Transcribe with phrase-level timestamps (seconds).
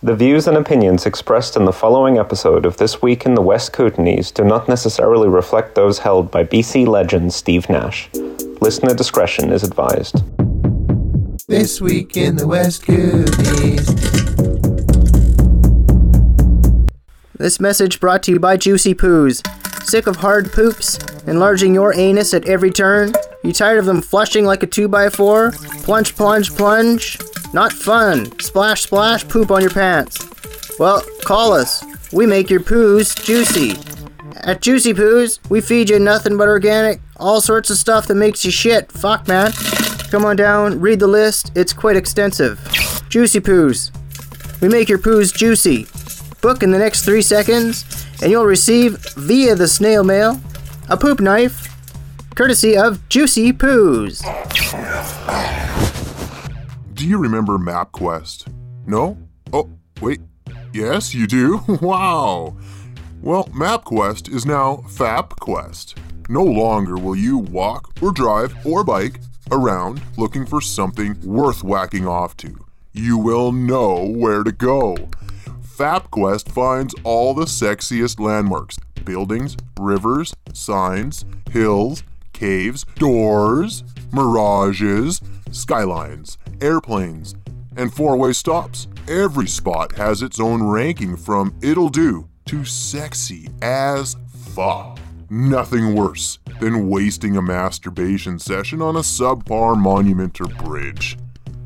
[0.00, 3.72] The views and opinions expressed in the following episode of This Week in the West
[3.72, 8.08] Kootenays do not necessarily reflect those held by BC legend Steve Nash.
[8.60, 10.22] Listener discretion is advised.
[11.48, 13.88] This week in the West Kootenays.
[17.36, 19.44] This message brought to you by Juicy Poos.
[19.84, 20.98] Sick of hard poops?
[21.26, 23.14] Enlarging your anus at every turn?
[23.42, 25.82] You tired of them flushing like a 2x4?
[25.82, 27.18] Plunge, plunge, plunge?
[27.52, 28.38] Not fun.
[28.40, 30.18] Splash, splash, poop on your pants.
[30.78, 31.84] Well, call us.
[32.12, 33.80] We make your poos juicy.
[34.42, 38.44] At Juicy Poos, we feed you nothing but organic, all sorts of stuff that makes
[38.44, 38.90] you shit.
[38.92, 39.52] Fuck, man.
[40.10, 41.50] Come on down, read the list.
[41.54, 42.58] It's quite extensive.
[43.08, 43.90] Juicy Poos.
[44.60, 45.86] We make your poos juicy.
[46.40, 47.84] Book in the next three seconds,
[48.22, 50.40] and you'll receive, via the snail mail,
[50.88, 51.68] a poop knife,
[52.34, 54.22] courtesy of Juicy Poos.
[56.98, 58.52] Do you remember MapQuest?
[58.84, 59.16] No?
[59.52, 59.70] Oh,
[60.00, 60.20] wait.
[60.74, 61.60] Yes, you do?
[61.80, 62.56] wow.
[63.22, 65.96] Well, MapQuest is now FapQuest.
[66.28, 69.20] No longer will you walk or drive or bike
[69.52, 72.66] around looking for something worth whacking off to.
[72.92, 74.96] You will know where to go.
[75.62, 85.20] FapQuest finds all the sexiest landmarks buildings, rivers, signs, hills, caves, doors, mirages,
[85.52, 87.34] skylines, airplanes,
[87.76, 88.88] and four way stops.
[89.08, 94.16] Every spot has its own ranking from it'll do to sexy as
[94.54, 94.98] fuck.
[95.30, 101.18] Nothing worse than wasting a masturbation session on a subpar monument or bridge.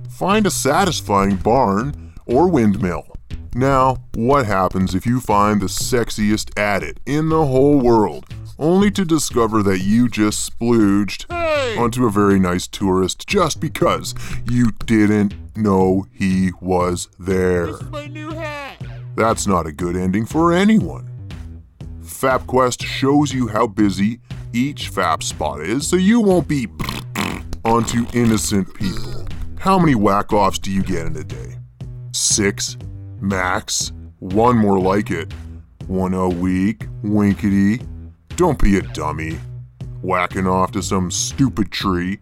[0.09, 3.07] Find a satisfying barn or windmill.
[3.55, 8.27] Now, what happens if you find the sexiest at it in the whole world,
[8.59, 11.27] only to discover that you just splooged
[11.79, 14.15] onto a very nice tourist just because
[14.51, 17.73] you didn't know he was there?
[19.17, 21.09] That's not a good ending for anyone.
[22.03, 24.21] FapQuest shows you how busy
[24.53, 26.69] each Fap spot is so you won't be
[27.65, 29.27] onto innocent people.
[29.59, 31.57] How many whack offs do you get in a day?
[32.13, 32.77] Six?
[33.21, 33.93] Max?
[34.19, 35.33] One more like it.
[35.87, 36.87] One a week?
[37.03, 37.81] Winkety.
[38.37, 39.39] Don't be a dummy.
[40.03, 42.19] Whacking off to some stupid tree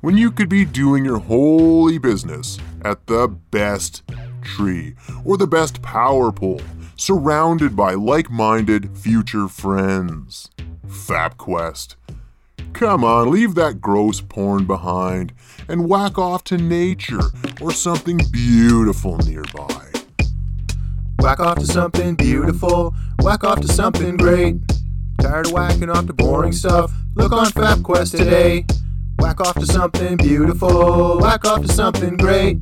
[0.00, 4.02] when you could be doing your holy business at the best
[4.42, 6.60] tree or the best power pole,
[6.96, 10.50] surrounded by like minded future friends.
[10.88, 11.94] FapQuest.
[12.72, 15.32] Come on, leave that gross porn behind
[15.68, 17.30] and whack off to nature
[17.60, 19.86] or something beautiful nearby.
[21.20, 22.92] Whack off to something beautiful.
[23.20, 24.56] Whack off to something great.
[25.20, 26.92] Tired of whacking off to boring stuff?
[27.14, 28.64] Look on FapQuest today.
[29.18, 31.18] Whack off to something beautiful.
[31.18, 32.58] Whack off to something great.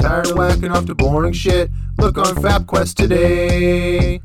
[0.00, 1.70] Tired of whacking off to boring shit?
[1.98, 4.20] Look on FapQuest today.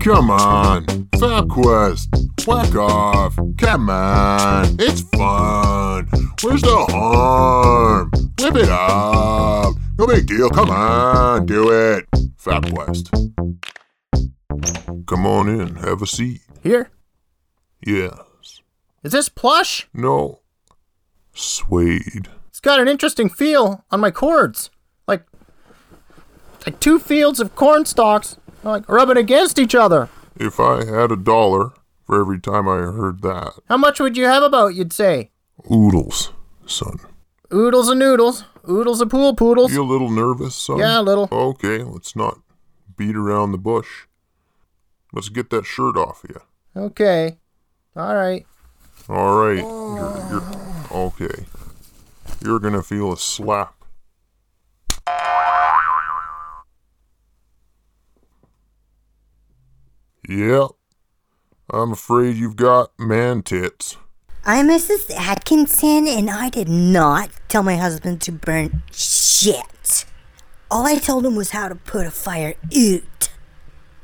[0.00, 0.84] Come on,
[1.16, 3.36] FapQuest, whack off.
[3.58, 6.06] Come on, it's fun.
[6.42, 8.12] Where's the harm?
[8.38, 9.74] Whip it up.
[9.98, 10.50] No big deal.
[10.50, 12.06] Come on, do it.
[12.36, 13.08] FapQuest.
[15.06, 16.42] Come on in, have a seat.
[16.62, 16.90] Here?
[17.84, 18.62] Yes.
[19.02, 19.88] Is this plush?
[19.92, 20.40] No.
[21.32, 22.28] Suede.
[22.48, 24.70] It's got an interesting feel on my cords.
[25.06, 25.26] Like
[26.66, 30.08] like two fields of corn stalks like rubbing against each other.
[30.36, 31.72] If I had a dollar
[32.06, 33.52] for every time I heard that.
[33.68, 35.30] How much would you have about, you'd say?
[35.70, 36.32] Oodles,
[36.66, 36.98] son.
[37.52, 38.44] Oodles and noodles.
[38.68, 39.72] Oodles and pool poodles.
[39.72, 40.78] You a little nervous, son?
[40.78, 41.28] Yeah, a little.
[41.30, 42.38] Okay, let's not
[42.96, 44.06] beat around the bush.
[45.14, 46.40] Let's get that shirt off you.
[46.76, 47.38] Okay.
[47.94, 48.44] All right.
[49.08, 49.58] All right.
[49.58, 50.42] You're, you're
[50.90, 51.44] okay.
[52.42, 53.76] You're gonna feel a slap.
[60.28, 60.70] Yep.
[61.70, 63.96] I'm afraid you've got man tits.
[64.44, 65.14] I'm Mrs.
[65.14, 70.06] Atkinson, and I did not tell my husband to burn shit.
[70.72, 73.30] All I told him was how to put a fire out.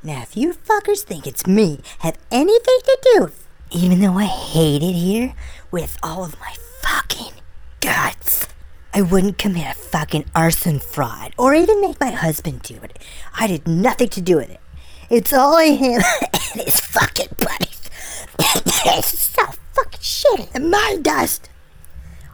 [0.03, 3.31] Now, if you fuckers think it's me, have anything to do
[3.73, 5.35] even though I hate it here
[5.71, 7.35] with all of my fucking
[7.81, 8.49] guts,
[8.93, 12.99] I wouldn't commit a fucking arson fraud or even make my husband do it.
[13.39, 14.61] I did nothing to do with it.
[15.09, 17.91] It's all him and his fucking buddies.
[18.87, 21.49] it's so fucking shit in mine dust.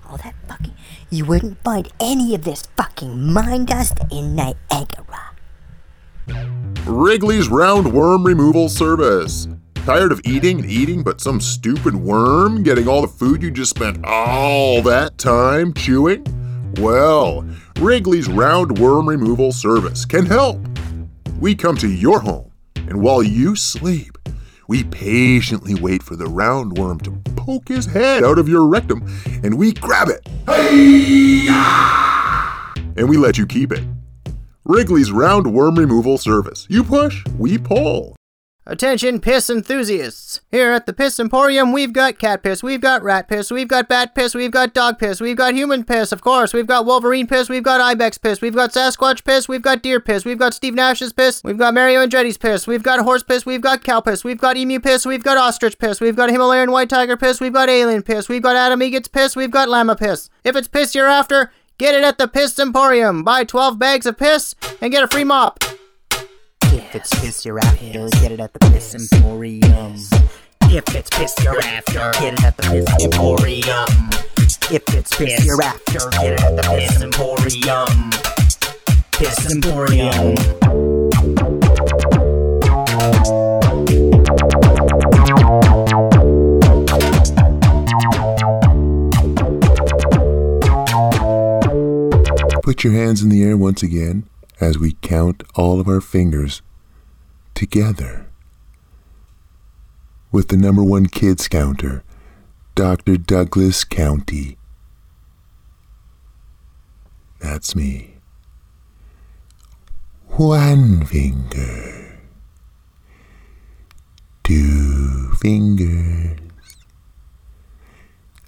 [0.08, 0.74] All that fucking.
[1.10, 5.25] You wouldn't find any of this fucking mine dust in Niagara.
[6.86, 9.48] Wrigley's Round Worm Removal Service.
[9.74, 13.70] Tired of eating and eating, but some stupid worm getting all the food you just
[13.70, 16.24] spent all that time chewing?
[16.78, 17.44] Well,
[17.78, 20.58] Wrigley's roundworm removal service can help.
[21.38, 24.16] We come to your home, and while you sleep,
[24.68, 29.06] we patiently wait for the roundworm to poke his head out of your rectum,
[29.44, 30.26] and we grab it.
[32.96, 33.84] And we let you keep it.
[34.68, 36.66] Wrigley's roundworm removal service.
[36.68, 38.16] You push, we pull.
[38.66, 40.40] Attention, piss enthusiasts!
[40.50, 43.88] Here at the Piss Emporium, we've got cat piss, we've got rat piss, we've got
[43.88, 47.28] bat piss, we've got dog piss, we've got human piss, of course, we've got Wolverine
[47.28, 50.52] piss, we've got Ibex piss, we've got Sasquatch piss, we've got deer piss, we've got
[50.52, 54.00] Steve Nash's piss, we've got Mario Andretti's piss, we've got horse piss, we've got cow
[54.00, 57.40] piss, we've got emu piss, we've got ostrich piss, we've got Himalayan white tiger piss,
[57.40, 60.28] we've got alien piss, we've got Adam Egget's piss, we've got llama piss.
[60.42, 63.22] If it's piss you're after, get it at the Piss Emporium.
[63.24, 65.62] Buy 12 bags of piss and get a free mop.
[66.64, 69.94] If it's piss you're after, get it at the Piss Emporium.
[70.62, 74.10] If it's piss you're after, get it at the Piss Emporium.
[74.70, 78.10] If it's piss you're after, get it at the Piss Emporium.
[79.12, 81.45] Piss Emporium.
[92.66, 94.28] Put your hands in the air once again
[94.60, 96.62] as we count all of our fingers
[97.54, 98.26] together.
[100.32, 102.02] With the number one kids counter,
[102.74, 103.18] Dr.
[103.18, 104.58] Douglas County.
[107.38, 108.16] That's me.
[110.30, 112.18] One finger.
[114.42, 116.40] Two fingers.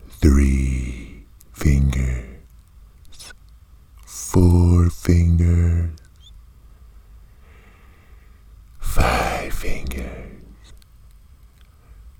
[0.08, 1.22] Three
[1.52, 2.17] fingers
[5.08, 5.88] fingers,
[8.78, 10.74] five fingers,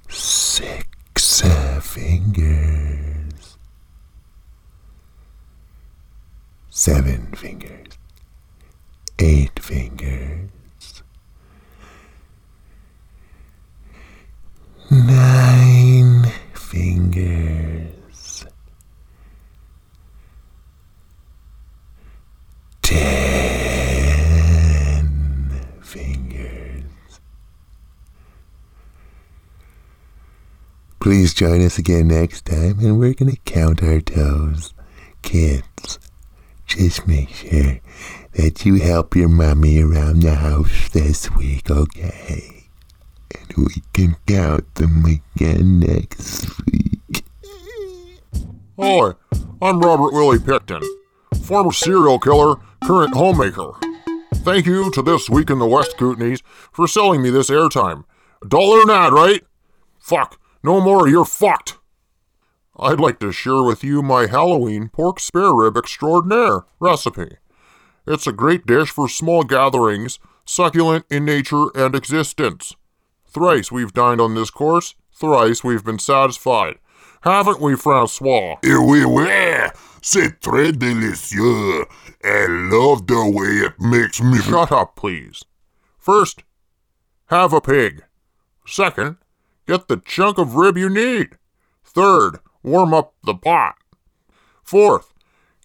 [0.09, 1.43] six
[1.83, 3.59] fingers,
[6.71, 7.99] seven fingers,
[9.19, 10.49] eight fingers,
[14.91, 16.25] nine
[16.55, 17.89] fingers.
[22.89, 25.05] ten
[25.83, 27.21] fingers.
[31.09, 34.75] Please join us again next time, and we're gonna count our toes.
[35.23, 35.99] Kids,
[36.67, 37.81] just make sure
[38.35, 42.69] that you help your mommy around the house this week, okay?
[43.35, 47.25] And we can count them again next week.
[48.79, 49.15] Hi,
[49.63, 50.85] I'm Robert Willie Pickton,
[51.43, 53.71] former serial killer, current homemaker.
[54.35, 58.05] Thank you to This Week in the West Kootenays for selling me this airtime.
[58.47, 59.43] Dollar an ad, right?
[59.99, 61.79] Fuck, no more, you're fucked.
[62.79, 67.37] I'd like to share with you my Halloween pork spare rib extraordinaire recipe.
[68.07, 72.75] It's a great dish for small gatherings, succulent in nature and existence.
[73.27, 76.77] Thrice we've dined on this course, thrice we've been satisfied.
[77.23, 78.57] Haven't we, Francois?
[78.63, 79.71] Et oui, oui,
[80.01, 81.85] c'est très délicieux.
[82.25, 84.39] I love the way it makes me.
[84.39, 85.45] Shut up, please.
[85.99, 86.45] First,
[87.27, 88.05] have a pig.
[88.67, 89.17] Second,
[89.69, 91.37] get the chunk of rib you need.
[91.85, 93.77] Third, warm up the pot.
[94.65, 95.13] Fourth,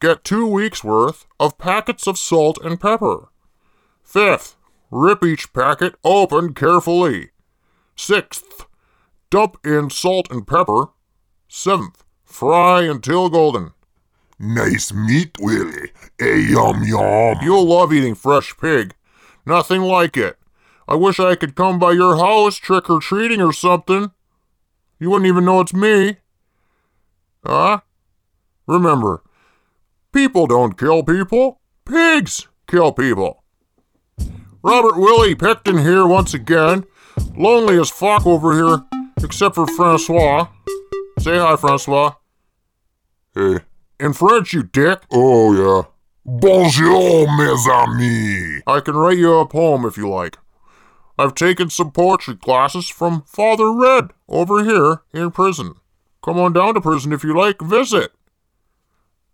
[0.02, 3.30] get two weeks' worth of packets of salt and pepper.
[4.04, 4.58] Fifth,
[4.92, 7.30] rip each packet open carefully.
[7.96, 8.66] Sixth,
[9.30, 10.88] dump in salt and pepper.
[11.48, 13.72] Seventh, fry until golden.
[14.38, 15.92] Nice meat, Willie.
[16.20, 17.38] A yum yum.
[17.42, 18.96] You'll love eating fresh pig.
[19.46, 20.38] Nothing like it.
[20.88, 24.12] I wish I could come by your house trick or treating or something.
[25.00, 26.18] You wouldn't even know it's me.
[27.46, 27.82] Huh?
[28.68, 29.24] Remember,
[30.12, 31.60] people don't kill people.
[31.86, 33.44] Pigs kill people.
[34.64, 36.86] Robert Willie Pickton here once again.
[37.36, 38.84] Lonely as fuck over here,
[39.22, 40.48] except for Francois.
[41.20, 42.14] Say hi, Francois.
[43.36, 43.60] Hey.
[44.00, 45.02] In French, you dick.
[45.12, 45.84] Oh, yeah.
[46.26, 48.62] Bonjour, mes amis.
[48.66, 50.38] I can write you a poem if you like.
[51.18, 55.76] I've taken some poetry classes from Father Red over here in prison.
[56.24, 58.12] Come on down to prison if you like, visit.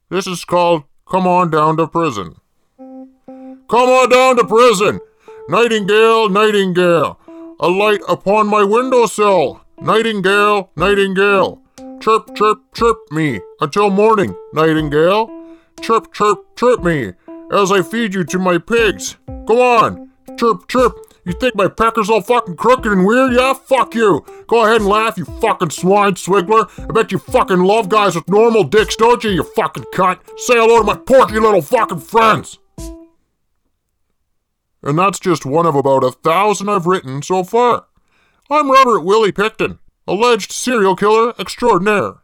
[0.09, 2.35] This is called Come On Down to Prison.
[2.77, 4.99] Come on down to prison!
[5.47, 7.19] Nightingale, nightingale,
[7.59, 9.61] a light upon my windowsill.
[9.79, 11.61] Nightingale, nightingale,
[12.01, 15.29] chirp, chirp, chirp me until morning, nightingale.
[15.81, 17.13] Chirp, chirp, chirp me
[17.51, 19.17] as I feed you to my pigs.
[19.45, 20.97] Go on, chirp, chirp,
[21.29, 23.33] You think my pecker's all fucking crooked and weird?
[23.33, 24.25] Yeah, fuck you.
[24.47, 26.67] Go ahead and laugh, you fucking swine swiggler.
[26.79, 30.21] I bet you fucking love guys with normal dicks, don't you, you fucking cunt?
[30.39, 32.57] Say hello to my porky little fucking friends.
[34.81, 37.85] And that's just one of about a thousand I've written so far.
[38.49, 42.23] I'm Robert Willie Pickton, alleged serial killer extraordinaire.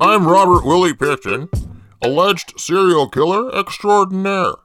[0.00, 1.48] I'm Robert Willie Pickton,
[2.04, 4.56] alleged serial killer extraordinaire.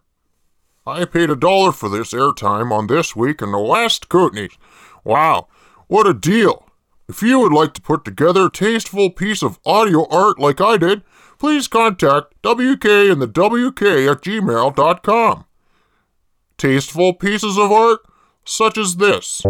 [0.85, 4.57] I paid a dollar for this airtime on This Week in the West Kootenays.
[5.03, 5.47] Wow,
[5.87, 6.67] what a deal!
[7.07, 10.77] If you would like to put together a tasteful piece of audio art like I
[10.77, 11.03] did,
[11.39, 15.45] please contact WK and the WK at gmail.com.
[16.57, 18.01] Tasteful pieces of art
[18.45, 19.41] such as this.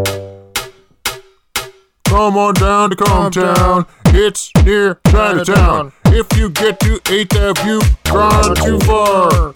[2.06, 5.92] Come on down to Cometown, it's near Chinatown.
[6.06, 9.54] If you get to 8th Ave, you've gone too far.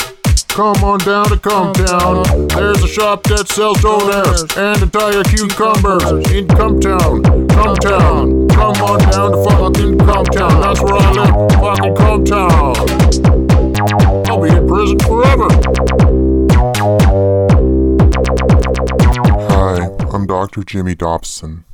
[0.54, 2.50] Come on down to Cometown.
[2.54, 7.24] There's a shop that sells donuts and entire cucumbers in Cometown.
[7.48, 8.50] Cometown.
[8.52, 10.62] Come on down to fucking Cometown.
[10.62, 11.34] That's where I live.
[11.58, 12.78] Fucking Cometown.
[14.30, 15.50] I'll be in prison forever.
[19.50, 20.64] Hi, I'm Dr.
[20.64, 21.66] Jimmy Dobson.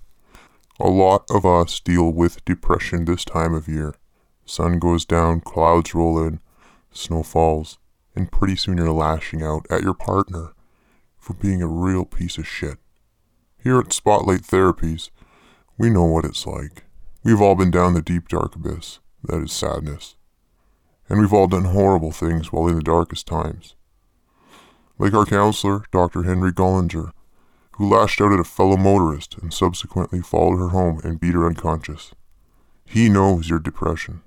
[0.81, 3.95] A lot of us deal with depression this time of year.
[4.45, 6.39] Sun goes down, clouds roll in,
[6.89, 7.77] snow falls,
[8.15, 10.53] and pretty soon you're lashing out at your partner
[11.17, 12.77] for being a real piece of shit.
[13.61, 15.09] Here at Spotlight Therapies,
[15.77, 16.85] we know what it's like.
[17.23, 20.15] We've all been down the deep dark abyss, that is sadness.
[21.09, 23.75] And we've all done horrible things while in the darkest times.
[24.97, 26.23] Like our counselor, Dr.
[26.23, 27.11] Henry Gollinger,
[27.79, 31.47] who lashed out at a fellow motorist and subsequently followed her home and beat her
[31.47, 32.11] unconscious.
[32.85, 34.21] He knows your depression.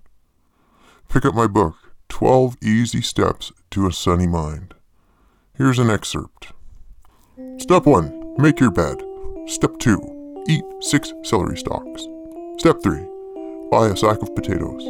[1.10, 1.74] Pick up my book,
[2.08, 4.72] 12 Easy Steps to a Sunny Mind.
[5.54, 6.52] Here's an excerpt.
[7.58, 8.36] Step 1.
[8.38, 9.02] Make your bed.
[9.46, 10.44] Step 2.
[10.48, 12.08] Eat 6 celery stalks.
[12.56, 13.06] Step 3.
[13.70, 14.82] Buy a sack of potatoes.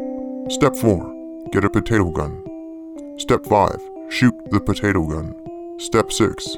[0.54, 1.48] Step 4.
[1.50, 3.18] Get a potato gun.
[3.18, 3.80] Step 5.
[4.08, 5.34] Shoot the potato gun.
[5.80, 6.56] Step 6.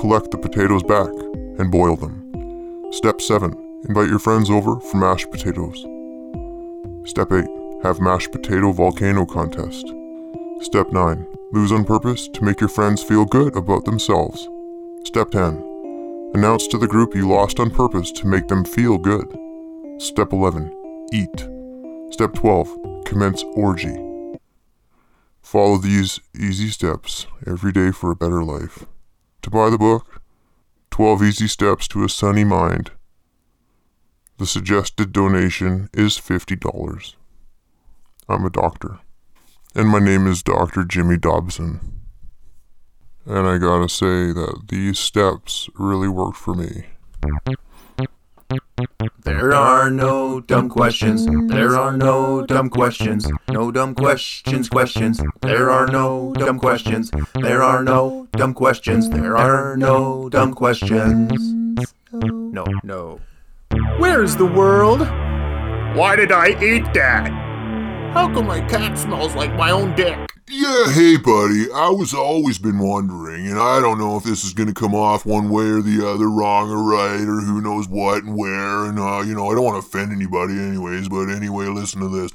[0.00, 1.10] Collect the potatoes back
[1.58, 2.90] and boil them.
[2.90, 3.52] Step 7.
[3.86, 5.76] Invite your friends over for mashed potatoes.
[7.04, 7.44] Step 8.
[7.82, 9.92] Have mashed potato volcano contest.
[10.62, 11.26] Step 9.
[11.52, 14.48] Lose on purpose to make your friends feel good about themselves.
[15.04, 16.30] Step 10.
[16.32, 19.28] Announce to the group you lost on purpose to make them feel good.
[19.98, 21.08] Step 11.
[21.12, 21.46] Eat.
[22.10, 23.04] Step 12.
[23.04, 23.98] Commence orgy.
[25.42, 28.86] Follow these easy steps every day for a better life.
[29.42, 30.20] To buy the book,
[30.90, 32.90] 12 Easy Steps to a Sunny Mind,
[34.36, 37.14] the suggested donation is $50.
[38.28, 38.98] I'm a doctor.
[39.74, 40.84] And my name is Dr.
[40.84, 42.00] Jimmy Dobson.
[43.24, 46.86] And I gotta say that these steps really worked for me.
[49.30, 51.24] There are no dumb questions.
[51.54, 53.30] There are no dumb questions.
[53.48, 55.20] No dumb questions, questions.
[55.42, 57.12] There are no dumb questions.
[57.34, 59.08] There are no dumb questions.
[59.08, 61.54] There are no dumb questions.
[62.12, 63.20] No, no.
[63.98, 65.00] Where's the world?
[65.96, 67.49] Why did I eat that?
[68.12, 70.18] How come my cat smells like my own dick?
[70.48, 71.70] Yeah, hey, buddy.
[71.72, 75.24] I was always been wondering, and I don't know if this is gonna come off
[75.24, 78.84] one way or the other, wrong or right, or who knows what and where.
[78.84, 81.08] And uh, you know, I don't want to offend anybody, anyways.
[81.08, 82.32] But anyway, listen to this.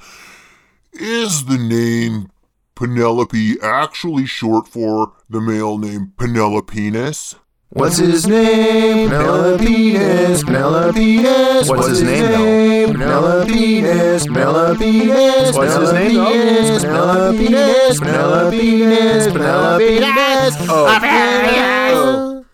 [0.94, 2.30] Is the name
[2.74, 7.34] Penelope actually short for the male name Penelopenis?
[7.76, 9.10] What's his name?
[9.10, 11.68] Penelopeus, Penelopeus.
[11.68, 12.92] What's his name though?
[12.94, 15.54] Penelopeus, Penelopeus.
[15.54, 16.80] What's his name though?
[16.80, 20.56] Penelopeus, Penelopeus, Penelopeus.
[20.70, 22.44] Oh,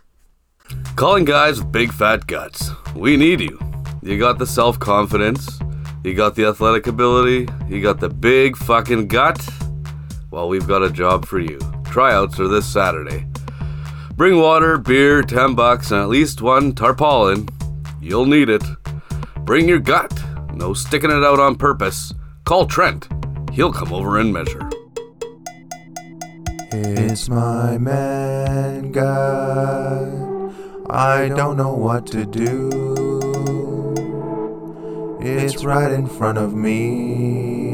[0.96, 2.72] Calling guys with big fat guts.
[2.96, 3.60] We need you.
[4.02, 5.60] You got the self confidence,
[6.02, 9.40] you got the athletic ability, you got the big fucking gut.
[10.32, 11.60] Well, we've got a job for you.
[11.84, 13.31] Tryouts are this Saturday.
[14.16, 17.48] Bring water, beer, 10 bucks, and at least one tarpaulin.
[18.00, 18.62] You'll need it.
[19.44, 20.12] Bring your gut.
[20.52, 22.12] No sticking it out on purpose.
[22.44, 23.08] Call Trent.
[23.52, 24.68] He'll come over and measure.
[26.72, 30.54] It's my man God.
[30.90, 32.68] I don't know what to do.
[35.20, 37.71] It's right in front of me.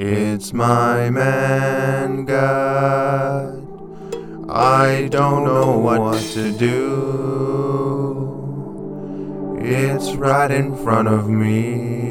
[0.00, 3.66] It's my man God.
[4.48, 6.78] I don't know what to do.
[9.60, 12.07] It's right in front of me.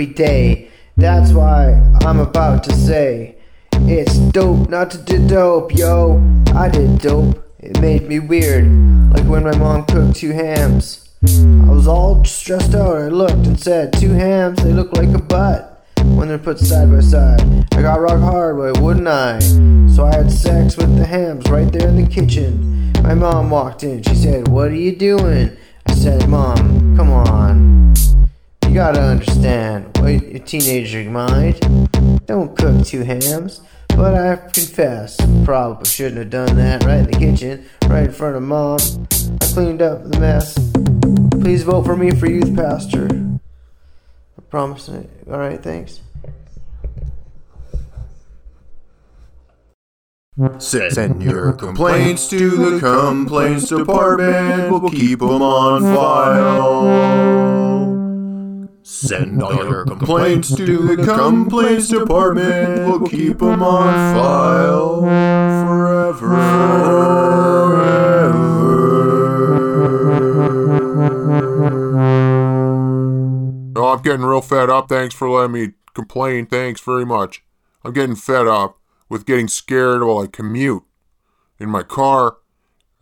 [0.00, 0.70] Every day.
[0.96, 3.36] That's why I'm about to say,
[3.72, 6.18] it's dope not to do dope, yo.
[6.54, 7.36] I did dope.
[7.58, 8.64] It made me weird,
[9.12, 11.06] like when my mom cooked two hams.
[11.22, 12.96] I was all stressed out.
[12.96, 15.84] I looked and said, two hams, they look like a butt
[16.16, 17.42] when they're put side by side.
[17.74, 19.38] I got rock hard, why wouldn't I?
[19.94, 22.90] So I had sex with the hams right there in the kitchen.
[23.02, 24.02] My mom walked in.
[24.02, 25.54] She said, What are you doing?
[25.86, 27.49] I said, Mom, come on.
[28.70, 29.98] You gotta understand.
[29.98, 31.58] Wait, a teenager mind.
[32.26, 33.62] Don't cook two hams.
[33.88, 38.36] But I confess, probably shouldn't have done that right in the kitchen, right in front
[38.36, 38.78] of mom.
[39.42, 40.54] I cleaned up the mess.
[41.42, 43.08] Please vote for me for youth pastor.
[43.10, 44.88] I promise.
[45.28, 46.02] Alright, thanks.
[50.58, 54.70] Send your complaints to the complaints department.
[54.70, 57.69] We'll keep them on file.
[58.90, 62.88] Send all your complaints to the complaints department.
[62.88, 66.34] We'll keep them on file forever.
[73.76, 74.88] Oh, I'm getting real fed up.
[74.88, 76.46] Thanks for letting me complain.
[76.46, 77.44] Thanks very much.
[77.84, 80.82] I'm getting fed up with getting scared while I commute
[81.60, 82.38] in my car.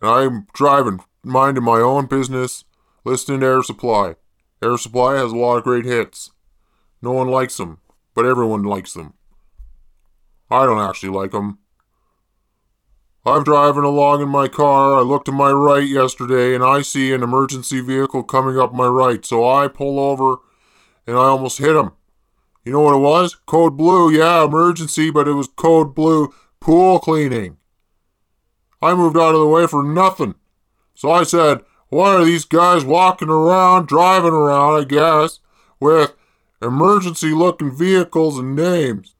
[0.03, 2.63] And I'm driving, minding my own business,
[3.03, 4.13] listening to Air Supply.
[4.61, 6.31] Air Supply has a lot of great hits.
[7.01, 7.79] No one likes them,
[8.13, 9.13] but everyone likes them.
[10.51, 11.59] I don't actually like them.
[13.25, 14.97] I'm driving along in my car.
[14.97, 18.87] I look to my right yesterday and I see an emergency vehicle coming up my
[18.87, 19.23] right.
[19.25, 20.37] So I pull over
[21.05, 21.91] and I almost hit him.
[22.65, 23.35] You know what it was?
[23.45, 24.11] Code blue.
[24.11, 27.57] Yeah, emergency, but it was code blue pool cleaning.
[28.81, 30.35] I moved out of the way for nothing.
[30.95, 35.39] So I said, why are these guys walking around, driving around, I guess,
[35.79, 36.13] with
[36.61, 39.15] emergency looking vehicles and names?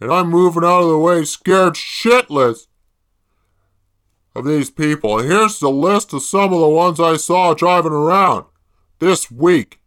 [0.00, 2.66] And I'm moving out of the way, scared shitless
[4.34, 5.18] of these people.
[5.18, 8.46] And here's the list of some of the ones I saw driving around
[8.98, 9.80] this week.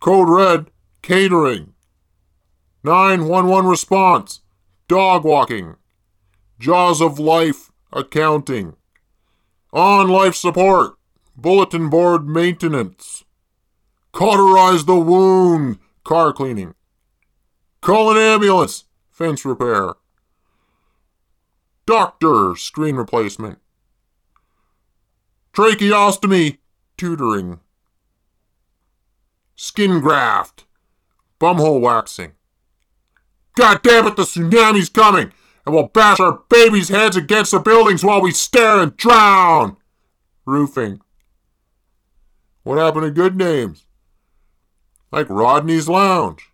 [0.00, 0.70] Code Red,
[1.02, 1.74] catering.
[2.82, 4.40] 911 response,
[4.88, 5.76] dog walking.
[6.58, 8.74] Jaws of Life, accounting.
[9.76, 10.94] On life support,
[11.36, 13.24] bulletin board maintenance.
[14.10, 16.74] Cauterize the wound, car cleaning.
[17.82, 19.96] Call an ambulance, fence repair.
[21.84, 23.58] Doctor, screen replacement.
[25.52, 26.56] Tracheostomy,
[26.96, 27.60] tutoring.
[29.56, 30.64] Skin graft.
[31.38, 32.32] Bumhole waxing.
[33.54, 35.34] God damn it, the tsunami's coming!
[35.66, 39.76] And we'll bash our babies' heads against the buildings while we stare and drown!
[40.46, 41.00] Roofing.
[42.62, 43.84] What happened to good names?
[45.10, 46.52] Like Rodney's Lounge.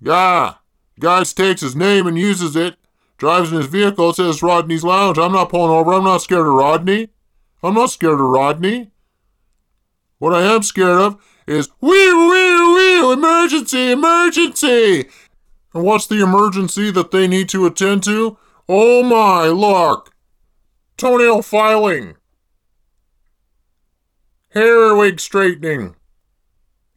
[0.00, 0.54] Yeah,
[0.98, 2.76] guy takes his name and uses it,
[3.16, 5.18] drives in his vehicle, says Rodney's Lounge.
[5.18, 7.10] I'm not pulling over, I'm not scared of Rodney.
[7.62, 8.90] I'm not scared of Rodney.
[10.18, 15.08] What I am scared of is wee wee wee emergency emergency.
[15.74, 18.36] And what's the emergency that they need to attend to?
[18.70, 20.12] Oh my luck!
[20.98, 22.16] Toenail filing.
[24.50, 25.94] Hair wig straightening.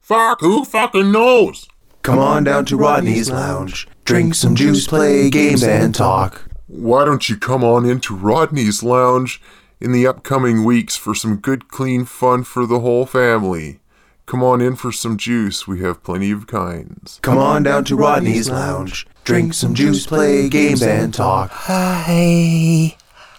[0.01, 1.69] Fuck, who fucking knows?
[2.01, 3.87] Come on down to Rodney's Lounge.
[4.03, 6.43] Drink some juice, play games, and talk.
[6.67, 9.41] Why don't you come on into Rodney's Lounge
[9.79, 13.79] in the upcoming weeks for some good, clean fun for the whole family?
[14.25, 15.67] Come on in for some juice.
[15.67, 17.19] We have plenty of kinds.
[17.21, 19.07] Come on down to Rodney's Lounge.
[19.23, 21.51] Drink some juice, play games, and talk.
[21.51, 22.95] Hi.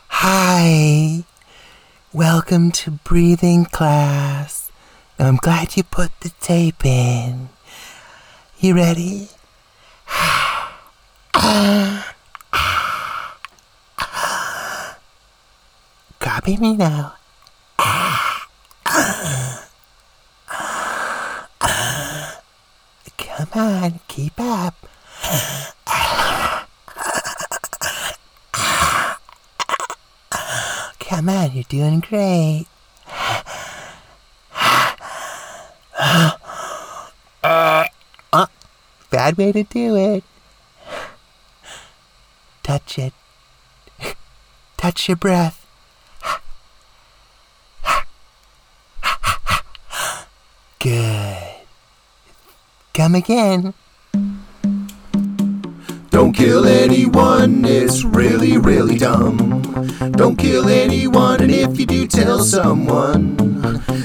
[0.08, 1.24] Hi.
[2.12, 4.70] Welcome to breathing class.
[5.18, 7.48] I'm glad you put the tape in.
[8.60, 9.28] You ready?
[16.20, 17.14] Copy me now.
[23.16, 24.76] Come on, keep up.
[31.12, 32.64] Come on, you're doing great.
[37.44, 37.84] Uh,
[39.10, 40.24] bad way to do it.
[42.62, 43.12] Touch it.
[44.78, 45.66] Touch your breath.
[50.78, 51.54] Good.
[52.94, 53.74] Come again.
[56.08, 59.71] Don't kill anyone, it's really, really dumb.
[60.10, 63.36] Don't kill anyone, and if you do, tell someone.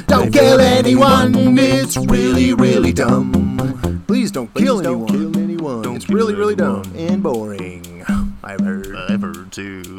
[0.08, 4.04] Don't kill anyone, it's really, really dumb.
[4.08, 5.34] Please don't Please kill don't anyone.
[5.34, 5.82] kill anyone.
[5.82, 6.84] Don't it's kill really, really anyone.
[6.84, 8.04] dumb and boring.
[8.44, 8.96] I've heard.
[8.96, 9.97] I've heard too.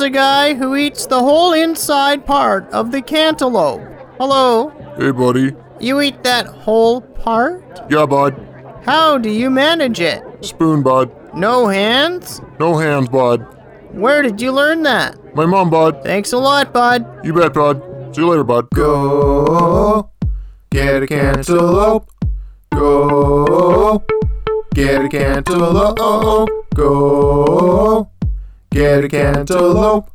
[0.00, 3.82] Here's a guy who eats the whole inside part of the cantaloupe.
[4.18, 5.54] Hello, Hey, buddy.
[5.78, 7.62] you eat that whole part?
[7.90, 8.34] Yeah, bud.
[8.86, 10.22] How do you manage it?
[10.40, 11.10] Spoon, bud.
[11.34, 12.40] No hands?
[12.58, 13.44] No hands, bud.
[13.92, 15.18] Where did you learn that?
[15.36, 16.02] My mom, bud.
[16.02, 17.04] Thanks a lot, bud.
[17.22, 17.82] You bet, bud.
[18.14, 18.70] See you later, bud.
[18.70, 20.08] Go
[20.70, 22.08] get a cantaloupe.
[22.74, 24.02] Go
[24.72, 26.48] get a cantaloupe.
[26.74, 28.09] Go
[28.70, 30.10] get a cantaloupe.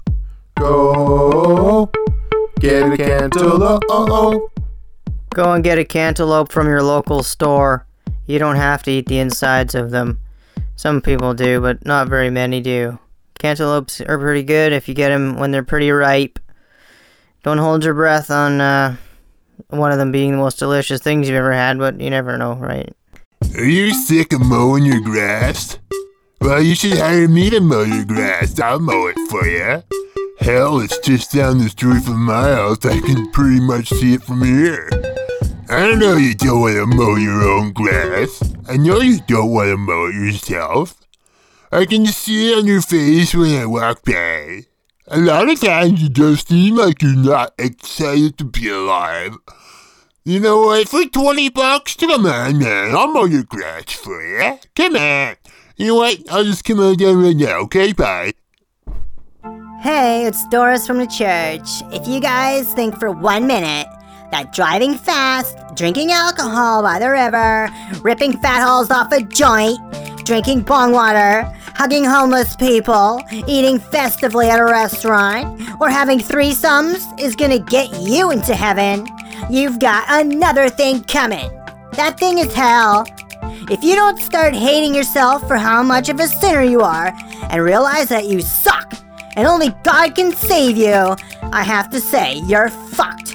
[0.58, 1.91] Go
[2.60, 4.52] get a cantaloupe.
[5.34, 7.86] Go and get a cantaloupe from your local store.
[8.26, 10.20] You don't have to eat the insides of them.
[10.78, 13.00] Some people do, but not very many do.
[13.38, 16.39] Cantaloupes are pretty good if you get them when they're pretty ripe.
[17.44, 18.96] Don't hold your breath on uh,
[19.68, 22.54] one of them being the most delicious things you've ever had, but you never know,
[22.54, 22.96] right?
[23.56, 25.78] Are you sick of mowing your grass?
[26.41, 28.60] Well, you should hire me to mow your grass.
[28.60, 29.84] I'll mow it for you.
[30.39, 32.86] Hell, it's just down the street from my house.
[32.86, 34.89] I can pretty much see it from here.
[35.69, 38.43] I know you don't want to mow your own grass.
[38.67, 41.02] I know you don't want to mow it yourself.
[41.71, 44.65] I can see it on your face when I walk by.
[45.08, 49.36] A lot of times you just seem like you're not excited to be alive.
[50.24, 50.89] You know what?
[50.89, 52.60] For 20 bucks, come on, man.
[52.60, 54.60] Man, I'll mow your grass for you.
[54.76, 55.36] Come on.
[55.78, 56.20] You know what?
[56.30, 57.92] I'll just come on down right now, okay?
[57.92, 58.34] Bye.
[59.82, 61.84] Hey, it's Doris from the church.
[61.94, 63.88] If you guys think for one minute
[64.32, 67.70] that driving fast, drinking alcohol by the river,
[68.02, 69.78] ripping fat holes off a joint,
[70.26, 71.44] drinking bong water,
[71.76, 78.32] hugging homeless people, eating festively at a restaurant, or having threesomes is gonna get you
[78.32, 79.06] into heaven,
[79.50, 81.52] you've got another thing coming.
[81.94, 83.06] That thing is hell.
[83.67, 87.12] If you don't start hating yourself for how much of a sinner you are
[87.49, 88.93] and realize that you suck
[89.36, 91.15] and only God can save you,
[91.51, 93.34] I have to say, you're fucked.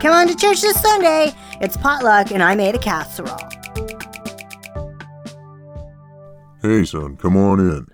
[0.00, 1.32] Come on to church this Sunday.
[1.60, 3.38] It's potluck and I made a casserole.
[6.60, 7.86] Hey, son, come on in.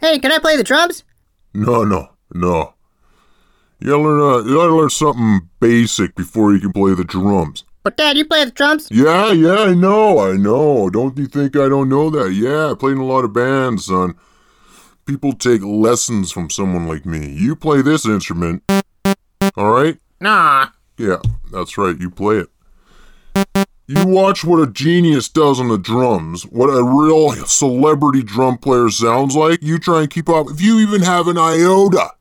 [0.00, 1.02] Hey, can I play the drums?
[1.54, 2.74] No, no, no.
[3.80, 7.64] You gotta learn, uh, you gotta learn something basic before you can play the drums.
[7.82, 8.88] But Dad, you play the drums?
[8.90, 10.88] Yeah, yeah, I know, I know.
[10.88, 12.32] Don't you think I don't know that?
[12.32, 14.14] Yeah, I played in a lot of bands, son.
[15.04, 17.32] People take lessons from someone like me.
[17.32, 18.62] You play this instrument,
[19.58, 19.98] alright?
[20.20, 20.68] Nah.
[20.96, 21.18] Yeah,
[21.50, 23.66] that's right, you play it.
[23.88, 28.90] You watch what a genius does on the drums, what a real celebrity drum player
[28.90, 29.60] sounds like.
[29.60, 30.48] You try and keep up.
[30.50, 32.12] If you even have an iota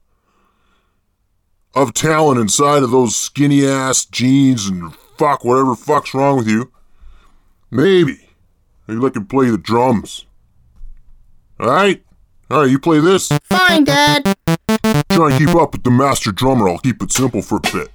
[1.76, 4.92] of talent inside of those skinny ass jeans and
[5.22, 6.72] fuck whatever fuck's wrong with you,
[7.70, 8.30] maybe
[8.88, 10.26] Are you can play the drums.
[11.60, 12.04] Alright?
[12.50, 13.30] Alright, you play this.
[13.44, 14.36] Fine, Dad.
[15.12, 16.68] Try and keep up with the master drummer.
[16.68, 17.92] I'll keep it simple for a bit.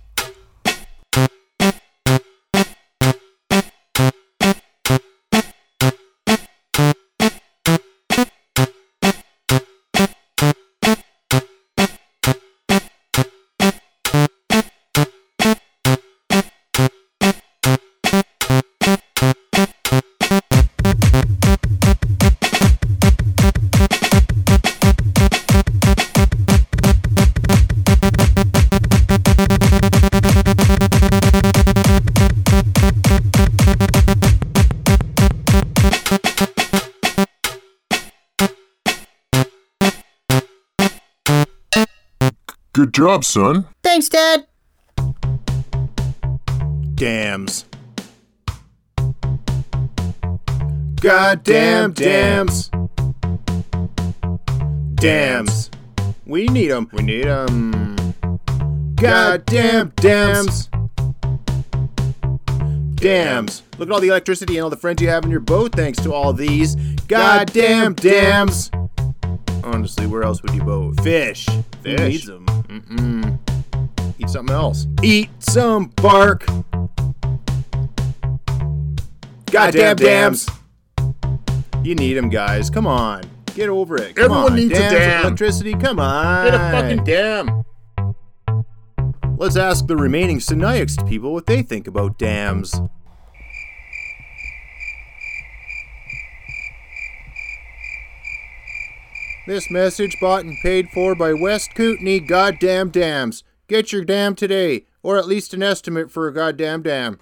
[42.97, 43.67] Job, son.
[43.83, 44.47] Thanks, Dad.
[46.95, 47.67] Dams.
[51.03, 52.71] Goddamn dams.
[54.95, 55.71] Dams.
[56.25, 56.89] We need them.
[56.95, 58.15] We need them.
[58.95, 60.71] Goddamn dams.
[62.95, 63.63] Dams.
[63.77, 66.03] Look at all the electricity and all the friends you have in your boat thanks
[66.03, 66.77] to all these
[67.09, 68.71] goddamn dams.
[69.67, 71.01] Honestly, where else would you boat?
[71.03, 71.45] Fish.
[71.83, 71.99] Fish.
[71.99, 72.47] Who needs them?
[72.47, 74.15] Mm-mm.
[74.17, 74.87] Eat something else.
[75.03, 76.47] Eat some bark.
[79.51, 80.49] Goddamn dams.
[81.83, 82.71] You need them, guys.
[82.71, 83.23] Come on.
[83.57, 84.15] Get over it.
[84.15, 84.57] Come Everyone on.
[84.57, 85.25] needs Dams with dam.
[85.25, 85.75] Electricity.
[85.75, 86.45] Come on.
[86.45, 87.65] Get a fucking dam.
[89.37, 92.81] Let's ask the remaining Sinixt people what they think about dams.
[99.47, 103.45] This message bought and paid for by West Kootenay Goddamn Dams.
[103.69, 107.21] Get your dam today, or at least an estimate for a goddamn dam.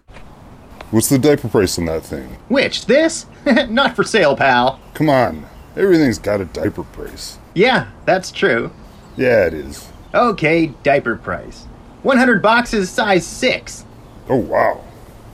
[0.91, 2.39] What's the diaper price on that thing?
[2.49, 3.27] Which, this?
[3.69, 4.81] Not for sale, pal.
[4.95, 5.45] Come on,
[5.77, 7.37] everything's got a diaper price.
[7.53, 8.73] Yeah, that's true.
[9.19, 9.87] Yeah, it is.
[10.15, 11.65] Okay, diaper price.
[12.05, 13.85] 100 boxes, size 6.
[14.31, 14.83] Oh, wow.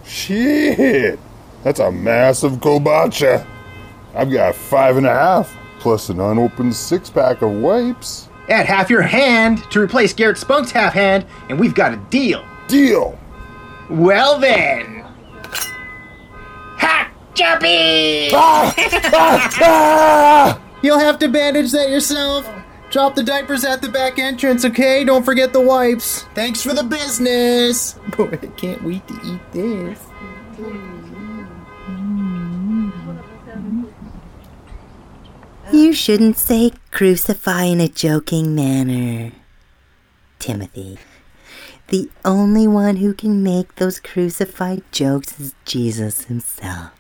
[0.05, 1.21] Shit!
[1.63, 3.47] That's a massive kabocha.
[4.13, 8.29] I've got five and a half, plus an unopened six pack of wipes.
[8.49, 12.45] Add half your hand to replace Garrett Spunk's half hand, and we've got a deal.
[12.69, 13.19] Deal!
[13.89, 15.05] Well then.
[16.79, 17.11] Ha!
[17.35, 18.29] Jumpy!
[20.83, 22.49] You'll have to bandage that yourself.
[22.91, 25.05] Drop the diapers at the back entrance, okay?
[25.05, 26.23] Don't forget the wipes.
[26.35, 27.93] Thanks for the business.
[28.17, 29.99] Boy, I can't wait to eat this.
[35.73, 39.31] You shouldn't say crucify in a joking manner.
[40.41, 40.99] Timothy.
[41.89, 46.91] The only one who can make those crucified jokes is Jesus himself.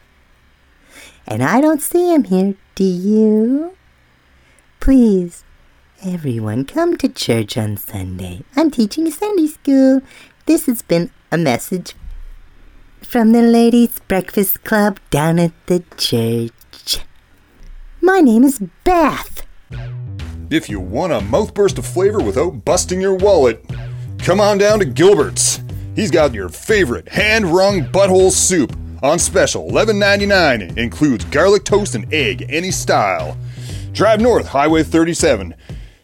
[1.27, 3.77] And I don't see him here, do you?
[4.79, 5.43] Please,
[6.05, 8.45] everyone, come to church on Sunday.
[8.55, 10.01] I'm teaching Sunday school.
[10.47, 11.95] This has been a message
[13.03, 17.05] from the Ladies' Breakfast Club down at the church.
[18.03, 19.47] My name is Beth.
[20.51, 23.65] If you want a mouthburst of flavor without busting your wallet,
[24.19, 25.61] come on down to Gilbert's.
[25.95, 30.79] He's got your favorite hand-wrung butthole soup on special, $11.99.
[30.79, 33.37] Includes garlic toast and egg, any style.
[33.93, 35.55] Drive north, Highway 37.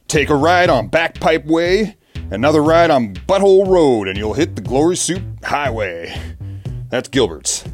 [0.06, 1.96] Take a ride on Backpipe Way,
[2.30, 6.14] another ride on Butthole Road, and you'll hit the Glory Soup Highway.
[6.90, 7.64] That's Gilbert's.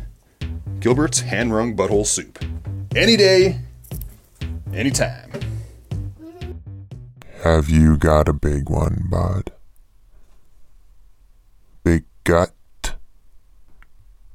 [0.79, 2.39] Gilbert's hand-wrung butthole soup.
[2.95, 3.61] Any day,
[4.75, 5.31] anytime.
[7.43, 9.53] Have you got a big one, bud?
[11.85, 12.55] Big gut?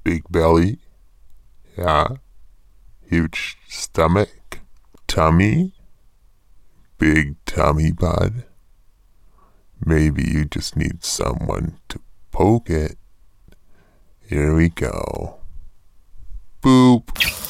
[0.04, 0.80] Big belly?
[1.78, 2.08] Yeah?
[3.10, 4.60] Huge stomach?
[5.08, 5.73] Tummy?
[6.97, 8.43] Big tummy, bud?
[9.86, 12.00] Maybe you just need someone to
[12.32, 12.97] poke it.
[14.28, 15.38] Here we go.
[16.62, 17.46] Boop.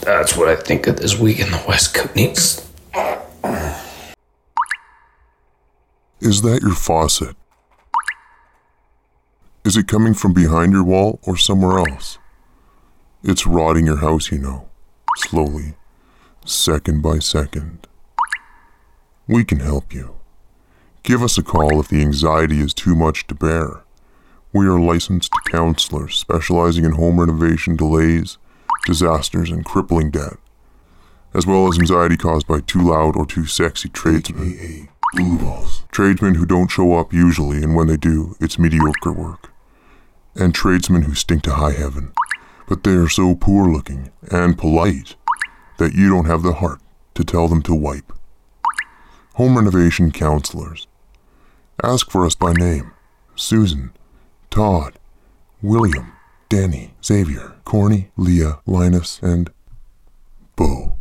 [0.00, 2.66] That's what I think of this week in the West Kootenays.
[6.20, 7.36] Is that your faucet?
[9.64, 12.18] Is it coming from behind your wall or somewhere else?
[13.22, 14.68] It's rotting your house, you know,
[15.16, 15.74] slowly,
[16.44, 17.86] second by second.
[19.28, 20.16] We can help you.
[21.02, 23.82] Give us a call if the anxiety is too much to bear.
[24.52, 28.38] We are licensed counselors specializing in home renovation delays,
[28.86, 30.36] disasters, and crippling debt,
[31.34, 34.88] as well as anxiety caused by too loud or too sexy tradesmen.
[35.14, 35.84] Blue balls.
[35.92, 39.50] Tradesmen who don't show up usually, and when they do, it's mediocre work.
[40.34, 42.12] And tradesmen who stink to high heaven,
[42.66, 45.16] but they are so poor looking and polite
[45.78, 46.80] that you don't have the heart
[47.14, 48.12] to tell them to wipe.
[49.34, 50.86] Home renovation counselors.
[51.82, 52.92] Ask for us by name
[53.34, 53.92] Susan,
[54.50, 54.98] Todd,
[55.60, 56.12] William,
[56.52, 59.50] Danny, Xavier, Corny, Leah, Linus, and
[60.54, 60.98] Bo.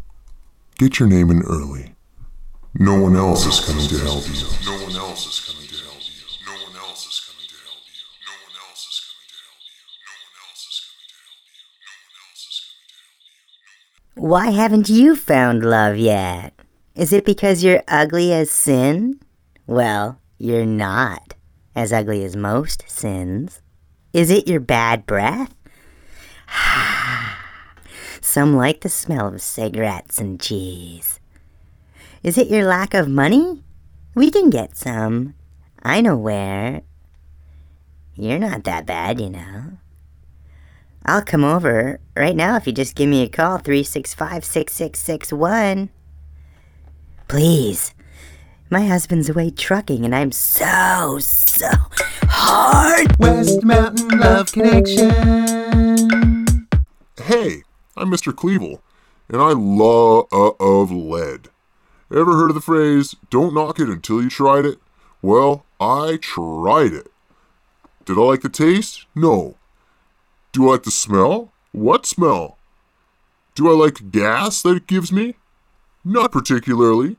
[0.79, 1.93] Get your name in early.
[2.73, 4.45] No one else is coming to help you.
[4.65, 6.23] No one else is coming to help you.
[6.45, 7.99] No one else is coming to help you.
[8.23, 9.75] No one else is coming to help you.
[9.91, 11.59] No one else is coming to help you.
[11.75, 14.23] No one else is coming to help you.
[14.23, 16.53] Why haven't you found love yet?
[16.95, 19.19] Is it because you're ugly as sin?
[19.67, 21.33] Well, you're not
[21.75, 23.60] as ugly as most sins.
[24.13, 25.55] Is it your bad breath?
[28.21, 31.19] Some like the smell of cigarettes and cheese.
[32.23, 33.63] Is it your lack of money?
[34.13, 35.33] We can get some.
[35.81, 36.81] I know where.
[38.15, 39.77] You're not that bad, you know.
[41.05, 45.89] I'll come over right now if you just give me a call 365 6661.
[47.27, 47.93] Please.
[48.73, 51.67] My husband's away trucking and I'm so, so
[52.23, 53.19] hard.
[53.19, 55.09] West Mountain Love Connection.
[57.21, 57.63] Hey,
[57.97, 58.31] I'm Mr.
[58.31, 58.79] Cleavel,
[59.27, 61.49] and I love uh, of lead.
[62.09, 64.79] Ever heard of the phrase, don't knock it until you tried it?
[65.21, 67.11] Well, I tried it.
[68.05, 69.05] Did I like the taste?
[69.13, 69.57] No.
[70.53, 71.51] Do I like the smell?
[71.73, 72.57] What smell?
[73.53, 75.35] Do I like the gas that it gives me?
[76.05, 77.17] Not particularly.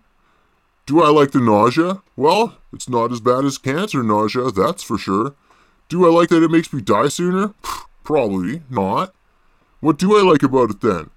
[0.84, 2.02] Do I like the nausea?
[2.16, 5.34] Well, it's not as bad as cancer nausea, that's for sure.
[5.88, 7.54] Do I like that it makes me die sooner?
[8.02, 9.14] Probably not.
[9.80, 11.10] What do I like about it then?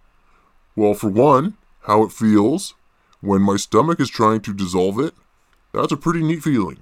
[0.75, 2.75] Well, for one, how it feels
[3.21, 5.13] when my stomach is trying to dissolve it.
[5.71, 6.77] That's a pretty neat feeling.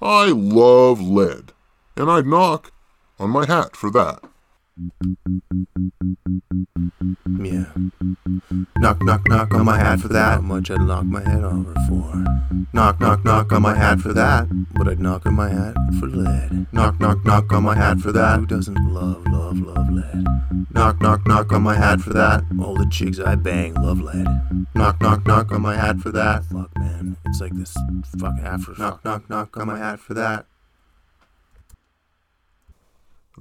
[0.00, 1.52] I love lead,
[1.96, 2.72] and I'd knock
[3.18, 4.24] on my hat for that.
[7.42, 7.64] Yeah.
[8.78, 10.36] Knock, knock, knock on my hat for that.
[10.36, 12.24] How much I'd knock my head over for.
[12.72, 14.48] Knock, knock, knock on my hat for that.
[14.74, 16.66] But I'd knock on my hat for lead.
[16.72, 18.40] Knock, knock, knock on my hat for that.
[18.40, 20.24] Who doesn't love, love, love lead?
[20.70, 22.44] Knock, knock, knock on my hat for that.
[22.58, 24.26] All the chicks I bang love lead.
[24.74, 26.44] Knock, knock, knock on my hat for that.
[26.44, 27.18] Fuck, man.
[27.26, 27.76] It's like this
[28.18, 28.74] fucking after.
[28.78, 30.46] Knock, knock, knock on my hat for that.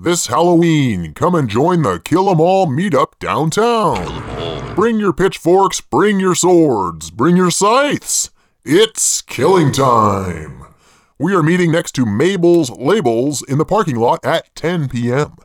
[0.02, 4.74] This Halloween, come and join the Kill 'em All meetup downtown.
[4.74, 8.30] Bring your pitchforks, bring your swords, bring your scythes.
[8.64, 10.64] It's killing time.
[11.20, 15.36] We are meeting next to Mabel's Labels in the parking lot at 10 p.m.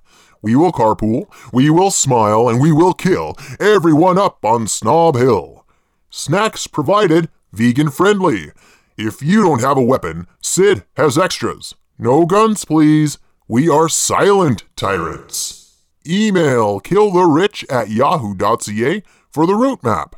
[0.40, 5.66] We will carpool, we will smile, and we will kill everyone up on Snob Hill.
[6.10, 8.52] Snacks provided, vegan friendly.
[8.96, 11.74] If you don't have a weapon, Sid has extras.
[11.98, 13.18] No guns, please.
[13.46, 15.76] We are silent tyrants.
[16.09, 20.16] Email killtherich at yahoo.ca for the route map.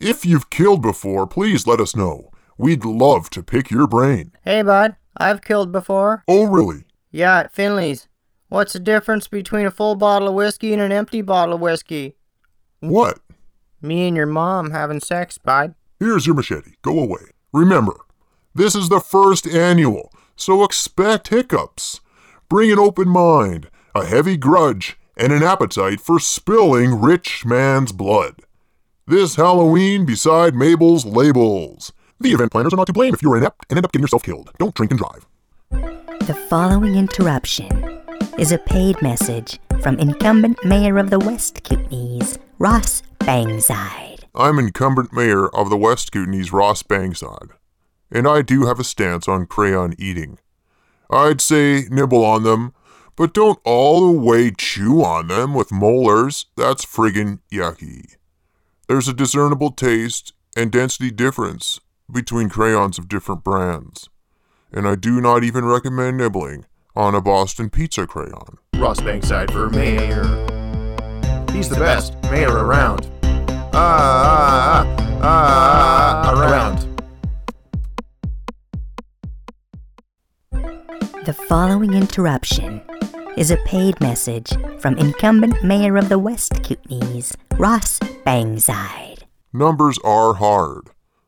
[0.00, 2.30] If you've killed before, please let us know.
[2.56, 4.32] We'd love to pick your brain.
[4.44, 6.24] Hey, bud, I've killed before.
[6.26, 6.84] Oh, really?
[7.10, 8.08] Yeah, at Finley's.
[8.48, 12.16] What's the difference between a full bottle of whiskey and an empty bottle of whiskey?
[12.80, 13.18] What?
[13.82, 15.74] Me and your mom having sex, bud.
[16.00, 16.72] Here's your machete.
[16.80, 17.32] Go away.
[17.52, 17.96] Remember,
[18.54, 22.00] this is the first annual, so expect hiccups.
[22.50, 28.36] Bring an open mind, a heavy grudge, and an appetite for spilling rich man's blood.
[29.06, 31.92] This Halloween beside Mabel's labels.
[32.18, 34.22] The event planners are not to blame if you're inept and end up getting yourself
[34.22, 34.50] killed.
[34.58, 35.26] Don't drink and drive.
[36.26, 38.00] The following interruption
[38.38, 44.24] is a paid message from incumbent mayor of the West Kootenays, Ross Bangside.
[44.34, 47.50] I'm incumbent mayor of the West Kootenays, Ross Bangside,
[48.10, 50.38] and I do have a stance on crayon eating.
[51.10, 52.74] I'd say nibble on them,
[53.16, 56.46] but don't all the way chew on them with molars.
[56.56, 58.16] That's friggin' yucky.
[58.88, 64.08] There's a discernible taste and density difference between crayons of different brands,
[64.72, 66.64] and I do not even recommend nibbling
[66.96, 68.58] on a Boston pizza crayon.
[68.76, 70.24] Ross Bankside for mayor.
[71.52, 73.10] He's the best mayor around.
[73.74, 76.97] Ah, ah, ah, ah, around.
[81.28, 82.80] The following interruption
[83.36, 89.24] is a paid message from incumbent mayor of the West Kootenays, Ross Bangside.
[89.52, 90.84] Numbers are hard.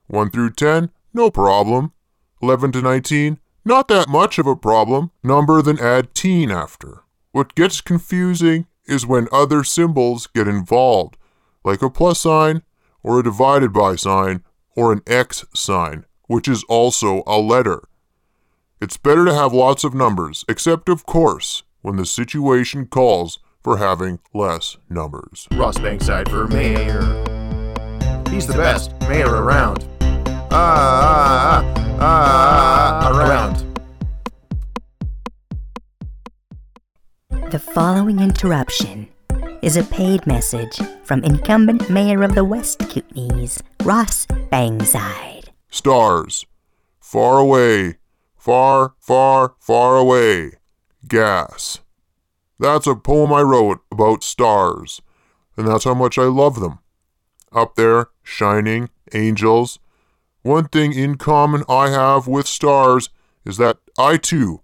[0.07, 1.93] 1 through 10, no problem.
[2.41, 5.11] 11 to 19, not that much of a problem.
[5.23, 7.03] Number, then add teen after.
[7.33, 11.19] What gets confusing is when other symbols get involved,
[11.63, 12.63] like a plus sign,
[13.03, 14.45] or a divided by sign,
[14.75, 17.83] or an X sign, which is also a letter.
[18.83, 23.77] It's better to have lots of numbers, except, of course, when the situation calls for
[23.77, 25.47] having less numbers.
[25.53, 27.03] Ross Bankside for mayor.
[28.31, 29.87] He's the best mayor around.
[30.51, 33.67] Ah, ah, ah, ah, around.
[37.51, 39.09] The following interruption
[39.61, 45.51] is a paid message from incumbent mayor of the West Kootenays, Ross Bangside.
[45.69, 46.47] Stars.
[46.99, 48.00] Far away.
[48.41, 50.53] Far, far, far away.
[51.07, 51.81] Gas.
[52.59, 55.03] That's a poem I wrote about stars,
[55.59, 56.79] and that's how much I love them.
[57.53, 59.79] Up there, shining, angels.
[60.41, 63.11] One thing in common I have with stars
[63.45, 64.63] is that I too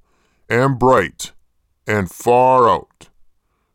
[0.48, 1.32] am bright
[1.86, 3.10] and far out.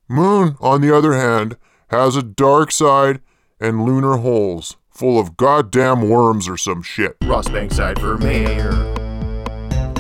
[0.08, 1.58] Moon, on the other hand,
[1.90, 3.22] has a dark side
[3.60, 7.18] and lunar holes full of goddamn worms or some shit.
[7.24, 8.91] Ross Bankside for mayor.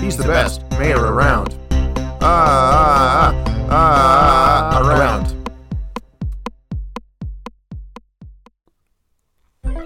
[0.02, 1.56] He's the best mayor around.
[2.24, 5.28] Ah, ah, ah, ah, around.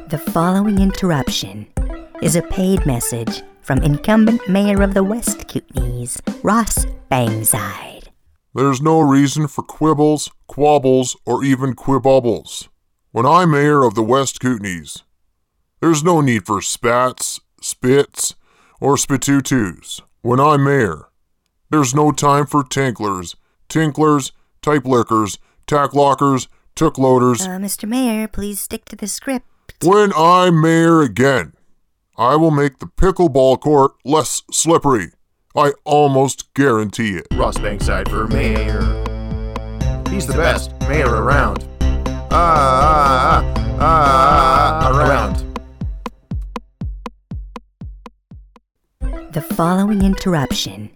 [0.10, 1.68] The following interruption
[2.22, 8.08] is a paid message from incumbent mayor of the West Kootenays, Ross Bangside.
[8.54, 12.70] There's no reason for quibbles, quabbles, or even quibubbles.
[13.12, 15.04] When I'm mayor of the West Kootenays,
[15.82, 18.34] there's no need for spats, spits,
[18.86, 20.02] or spitootoos.
[20.22, 21.08] When I'm mayor,
[21.72, 23.36] there's no time for tinklers,
[23.68, 24.32] tinklers,
[24.62, 27.48] type lickers, tack lockers, took loaders.
[27.48, 27.90] Uh, Mr.
[27.90, 29.48] Mayor, please stick to the script.
[29.84, 31.54] When I'm mayor again,
[32.16, 35.14] I will make the pickleball court less slippery.
[35.56, 37.26] I almost guarantee it.
[37.34, 38.82] Ross Bankside for mayor.
[40.12, 41.68] He's the best mayor around.
[41.82, 45.55] Ah, ah, ah, ah, around.
[49.36, 50.90] The following interruption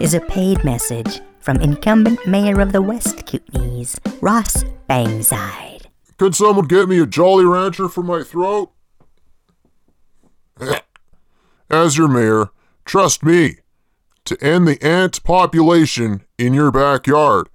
[0.00, 5.86] is a paid message from incumbent mayor of the West Kootenays, Ross Bangside.
[6.16, 8.70] Could someone get me a Jolly Rancher for my throat?
[11.68, 12.50] As your mayor,
[12.84, 13.56] trust me
[14.24, 17.48] to end the ant population in your backyard.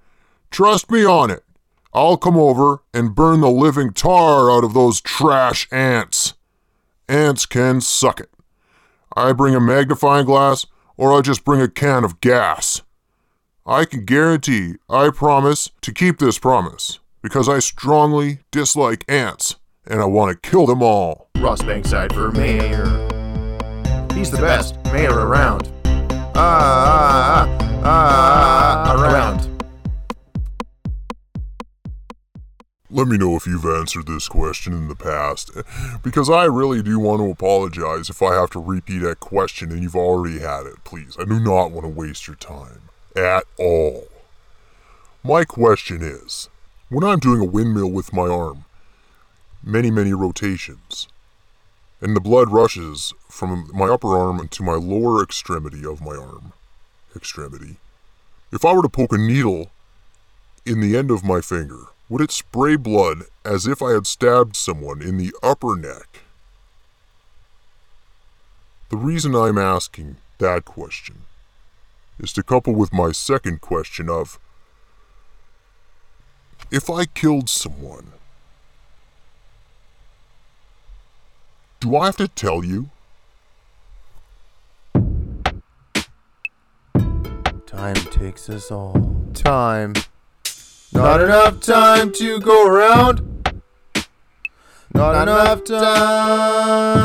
[0.51, 1.45] Trust me on it.
[1.93, 6.33] I'll come over and burn the living tar out of those trash ants.
[7.07, 8.34] Ants can suck it.
[9.15, 10.65] I bring a magnifying glass
[10.97, 12.81] or I just bring a can of gas.
[13.65, 19.55] I can guarantee, I promise, to keep this promise because I strongly dislike ants
[19.87, 21.29] and I want to kill them all.
[21.37, 22.85] Ross Bankside for mayor.
[24.13, 25.71] He's the best mayor around.
[26.35, 29.54] Ah, ah, ah, ah, around.
[32.95, 35.51] Let me know if you've answered this question in the past,
[36.01, 39.83] because I really do want to apologize if I have to repeat that question and
[39.83, 40.81] you've already had it.
[40.85, 42.83] Please, I do not want to waste your time
[43.13, 44.07] at all.
[45.25, 46.47] My question is
[46.87, 48.63] when I'm doing a windmill with my arm,
[49.61, 51.09] many, many rotations,
[51.99, 56.53] and the blood rushes from my upper arm to my lower extremity of my arm,
[57.13, 57.75] extremity,
[58.53, 59.69] if I were to poke a needle
[60.65, 64.55] in the end of my finger, would it spray blood as if I had stabbed
[64.55, 66.21] someone in the upper neck?
[68.89, 71.23] The reason I'm asking that question
[72.19, 74.39] is to couple with my second question of
[76.71, 78.13] if I killed someone,
[81.79, 82.89] do I have to tell you?
[87.65, 89.29] Time takes us all.
[89.33, 89.93] Time.
[90.95, 93.21] Not enough time to go around.
[94.93, 96.95] Not enough time.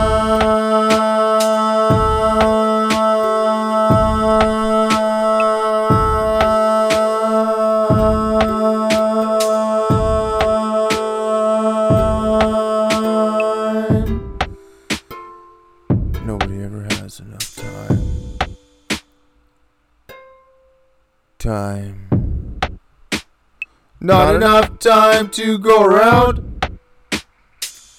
[24.03, 26.65] Not enough time to go around.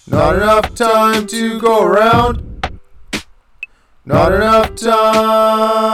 [0.08, 2.66] Not enough time to go around.
[4.04, 5.92] Not enough time.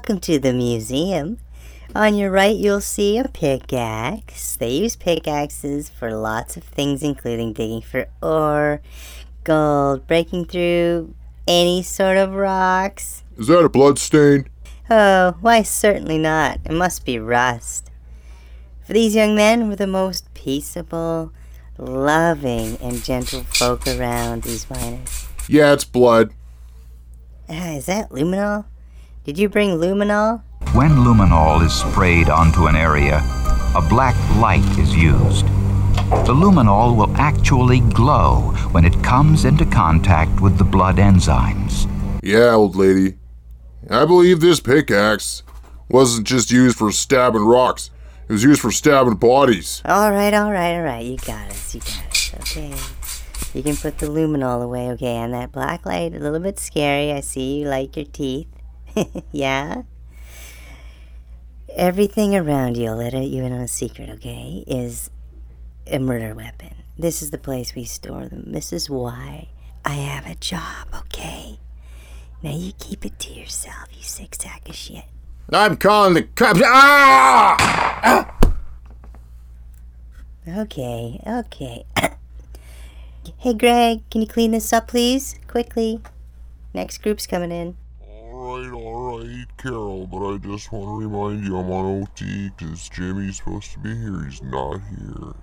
[0.00, 1.36] Welcome to the museum.
[1.94, 4.56] On your right, you'll see a pickaxe.
[4.56, 8.80] They use pickaxes for lots of things, including digging for ore,
[9.44, 11.14] gold, breaking through
[11.46, 13.24] any sort of rocks.
[13.36, 14.48] Is that a blood stain?
[14.88, 16.60] Oh, why, certainly not.
[16.64, 17.90] It must be rust.
[18.86, 21.30] For these young men were the most peaceable,
[21.76, 25.28] loving, and gentle folk around, these miners.
[25.46, 26.32] Yeah, it's blood.
[27.50, 28.64] Ah, is that luminol?
[29.24, 30.42] Did you bring luminol?
[30.72, 33.18] When luminol is sprayed onto an area,
[33.76, 35.44] a black light is used.
[36.24, 41.86] The luminol will actually glow when it comes into contact with the blood enzymes.
[42.22, 43.18] Yeah, old lady.
[43.90, 45.42] I believe this pickaxe
[45.90, 47.90] wasn't just used for stabbing rocks.
[48.26, 49.82] It was used for stabbing bodies.
[49.84, 51.04] All right, all right, all right.
[51.04, 51.74] You got us.
[51.74, 52.34] You got us.
[52.40, 52.74] Okay.
[53.52, 55.16] You can put the luminol away, okay?
[55.16, 57.12] And that black light, a little bit scary.
[57.12, 58.46] I see you like your teeth.
[59.32, 59.82] yeah?
[61.76, 64.64] Everything around you, I'll let you in on a secret, okay?
[64.66, 65.10] Is
[65.86, 66.74] a murder weapon.
[66.98, 68.52] This is the place we store them.
[68.52, 69.48] This is why
[69.84, 71.58] I have a job, okay?
[72.42, 75.04] Now you keep it to yourself, you sick sack of shit.
[75.52, 76.60] I'm calling the cops.
[76.64, 78.36] Ah!
[80.48, 81.84] Okay, okay.
[83.38, 85.38] hey, Greg, can you clean this up, please?
[85.46, 86.00] Quickly.
[86.72, 87.76] Next group's coming in.
[89.60, 93.78] Carol, but I just want to remind you I'm on OT because Jimmy's supposed to
[93.80, 94.24] be here.
[94.24, 95.34] He's not here.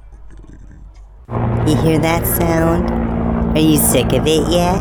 [1.68, 2.90] You hear that sound?
[3.56, 4.80] Are you sick of it yet?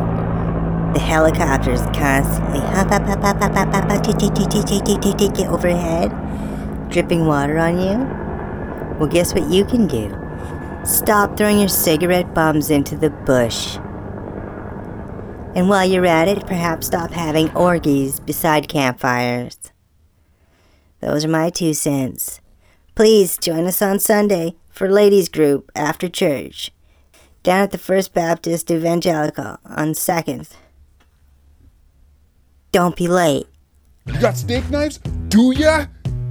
[0.95, 4.09] The helicopters constantly hop, hop, hop, hop, hop, hop, hop,
[4.89, 8.99] hop, overhead, dripping water on you.
[8.99, 10.17] Well, guess what you can do?
[10.87, 13.77] Stop throwing your cigarette bums into the bush.
[15.57, 19.57] And while you're at it, perhaps stop having orgies beside campfires.
[21.01, 22.43] Those are my two cents.
[22.95, 26.73] Please join us on Sunday for ladies' group after church
[27.43, 30.51] down at the First Baptist Evangelical on 2nd.
[32.71, 33.47] Don't be late.
[34.05, 34.99] You got steak knives?
[35.29, 35.87] Do ya?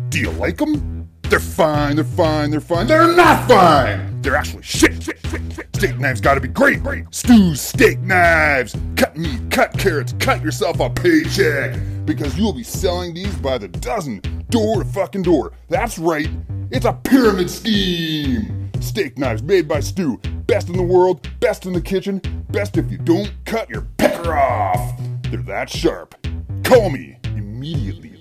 [0.10, 1.10] Do you like them?
[1.24, 2.86] They're fine, they're fine, they're fine.
[2.86, 4.15] They're not fine!
[4.26, 5.68] They're actually shit, shit, shit, shit.
[5.76, 7.06] Steak knives gotta be great, great.
[7.12, 8.76] Stew steak knives!
[8.96, 11.80] Cut meat, cut carrots, cut yourself a paycheck!
[12.06, 15.52] Because you'll be selling these by the dozen, door to fucking door.
[15.70, 16.28] That's right,
[16.72, 18.72] it's a pyramid scheme!
[18.80, 20.18] Steak knives made by Stew.
[20.48, 22.20] Best in the world, best in the kitchen,
[22.50, 25.00] best if you don't cut your pecker off!
[25.30, 26.16] They're that sharp.
[26.64, 28.20] Call me immediately.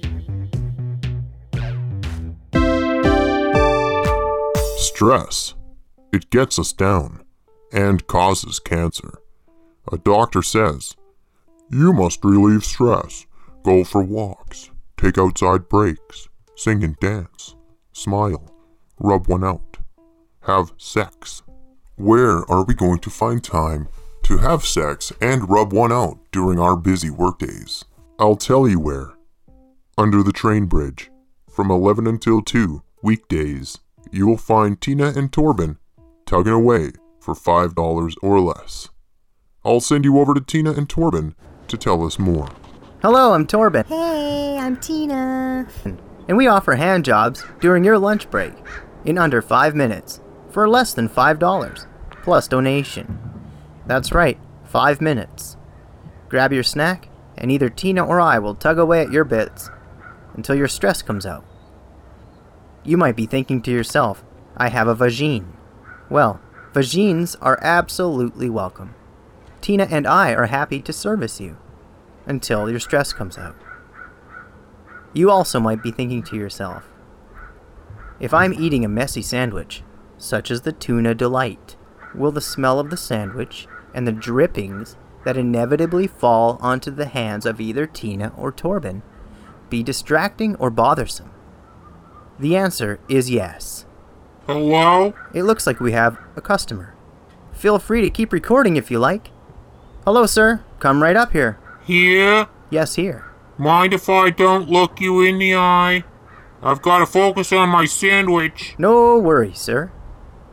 [4.76, 5.54] Stress.
[6.14, 7.24] It gets us down
[7.72, 9.18] and causes cancer.
[9.90, 10.94] A doctor says,
[11.72, 13.26] You must relieve stress.
[13.64, 17.56] Go for walks, take outside breaks, sing and dance,
[17.90, 18.48] smile,
[19.00, 19.78] rub one out,
[20.42, 21.42] have sex.
[21.96, 23.88] Where are we going to find time
[24.22, 27.84] to have sex and rub one out during our busy workdays?
[28.20, 29.14] I'll tell you where.
[29.98, 31.10] Under the train bridge,
[31.50, 33.78] from 11 until 2, weekdays,
[34.12, 35.78] you will find Tina and Torben
[36.26, 38.88] tugging away for $5 or less.
[39.64, 41.34] I'll send you over to Tina and Torben
[41.68, 42.48] to tell us more.
[43.02, 45.66] Hello, I'm Torben, Hey, I'm Tina.
[46.28, 48.52] and we offer hand jobs during your lunch break
[49.04, 50.20] in under five minutes
[50.50, 51.86] for less than $5
[52.22, 53.18] plus donation.
[53.86, 55.56] That's right, five minutes.
[56.30, 59.68] Grab your snack, and either Tina or I will tug away at your bits
[60.34, 61.44] until your stress comes out.
[62.82, 64.24] You might be thinking to yourself,
[64.56, 65.46] I have a vagine.
[66.10, 66.40] Well,
[66.72, 68.94] vagines are absolutely welcome.
[69.60, 71.56] Tina and I are happy to service you
[72.26, 73.56] until your stress comes out.
[75.12, 76.88] You also might be thinking to yourself,
[78.20, 79.82] if I'm eating a messy sandwich,
[80.18, 81.76] such as the tuna delight,
[82.14, 87.46] will the smell of the sandwich and the drippings that inevitably fall onto the hands
[87.46, 89.02] of either Tina or Torben
[89.68, 91.30] be distracting or bothersome?
[92.38, 93.83] The answer is yes.
[94.46, 95.14] Hello?
[95.32, 96.94] It looks like we have a customer.
[97.52, 99.30] Feel free to keep recording if you like.
[100.04, 100.62] Hello, sir.
[100.80, 101.58] Come right up here.
[101.86, 102.46] Here?
[102.68, 103.30] Yes, here.
[103.56, 106.04] Mind if I don't look you in the eye?
[106.62, 108.74] I've got to focus on my sandwich.
[108.76, 109.92] No worries, sir.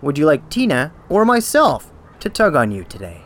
[0.02, 3.24] Would you like Tina or myself to tug on you today?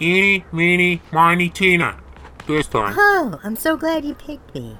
[0.00, 2.00] Eeny, meeny, miny, Tina.
[2.46, 2.94] This time.
[2.96, 4.78] Oh, I'm so glad you picked me.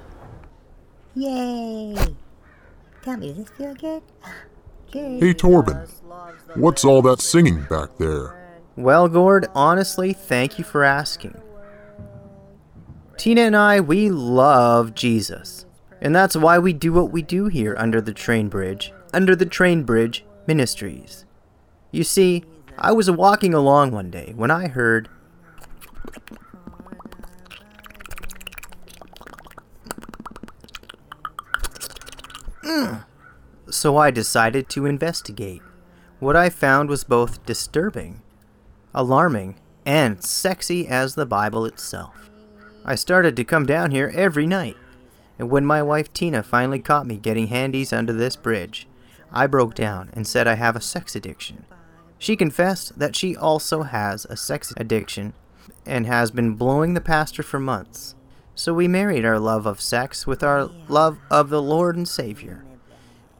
[1.15, 1.95] Yay.
[3.03, 4.03] Tell me, does this feel good?
[4.91, 5.87] Hey, Torben,
[6.55, 8.35] what's all that singing back there?
[8.75, 11.39] Well, Gord, honestly, thank you for asking.
[13.17, 15.65] Tina and I, we love Jesus.
[16.01, 19.45] And that's why we do what we do here under the train bridge, under the
[19.45, 21.25] train bridge ministries.
[21.91, 22.45] You see,
[22.77, 25.09] I was walking along one day when I heard
[32.63, 33.03] Mm.
[33.71, 35.61] So I decided to investigate.
[36.19, 38.21] What I found was both disturbing,
[38.93, 42.29] alarming, and sexy as the Bible itself.
[42.83, 44.75] I started to come down here every night,
[45.37, 48.87] and when my wife Tina finally caught me getting handies under this bridge,
[49.31, 51.65] I broke down and said I have a sex addiction.
[52.17, 55.33] She confessed that she also has a sex addiction
[55.85, 58.15] and has been blowing the pastor for months.
[58.55, 62.65] So we married our love of sex with our love of the Lord and Savior.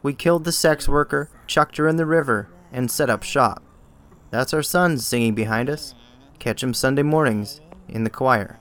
[0.02, 3.62] We killed the sex worker, chucked her in the river, and set up shop.
[4.30, 5.94] That's our sons singing behind us.
[6.38, 8.58] catch him Sunday mornings in the choir.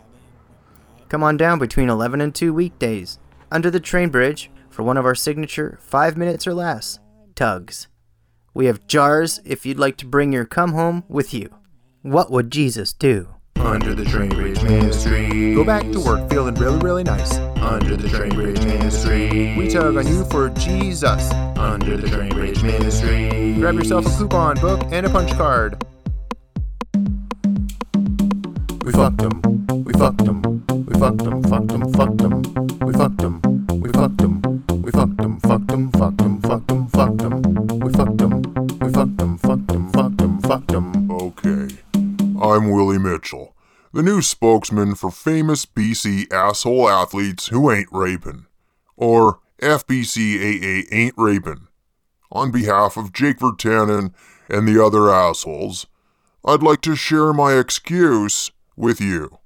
[1.07, 3.17] Come on down between 11 and 2 weekdays
[3.51, 6.99] under the train bridge for one of our signature 5 minutes or less
[7.33, 7.87] tugs.
[8.53, 11.49] We have jars if you'd like to bring your come home with you.
[12.01, 13.38] What would Jesus do?
[13.59, 15.53] Under the Train Bridge Ministry.
[15.53, 17.37] Go back to work feeling really, really nice.
[17.57, 19.55] Under the Train Bridge Ministry.
[19.57, 21.31] We tug on you for Jesus.
[21.57, 23.55] Under the Train Bridge Ministry.
[23.55, 25.83] Grab yourself a coupon book and a punch card.
[28.83, 29.41] We fucked him.
[29.83, 30.41] We fucked him.
[30.85, 31.43] We fucked him.
[31.43, 31.93] Fucked him.
[31.93, 32.79] Fucked him.
[32.79, 33.48] We fucked him.
[43.99, 48.45] The new spokesman for famous BC asshole athletes who ain't raping.
[48.95, 51.67] Or FBCAA ain't raping.
[52.31, 54.13] On behalf of Jake Virtanen
[54.47, 55.85] and the other assholes,
[56.45, 59.39] I'd like to share my excuse with you.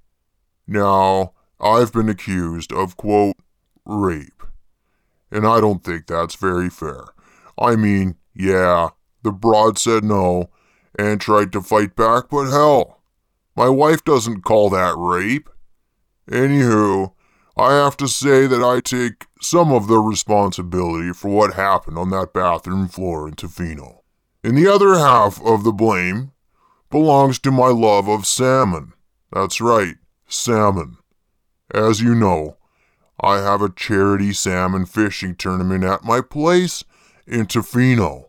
[0.68, 3.38] Now, I've been accused of, quote,
[3.86, 4.44] rape.
[5.32, 7.06] And I don't think that's very fair.
[7.58, 8.90] I mean, yeah,
[9.24, 10.52] the broad said no
[11.00, 13.00] and tried to fight back, but hell,
[13.56, 15.50] my wife doesn't call that rape.
[16.30, 17.14] Anywho,
[17.56, 22.10] I have to say that I take some of the responsibility for what happened on
[22.10, 24.00] that bathroom floor in Tofino.
[24.44, 26.32] And the other half of the blame
[26.90, 28.94] belongs to my love of salmon.
[29.32, 29.96] That's right,
[30.28, 30.98] salmon.
[31.74, 32.58] As you know,
[33.20, 36.84] I have a charity salmon fishing tournament at my place
[37.28, 38.26] in Tofino.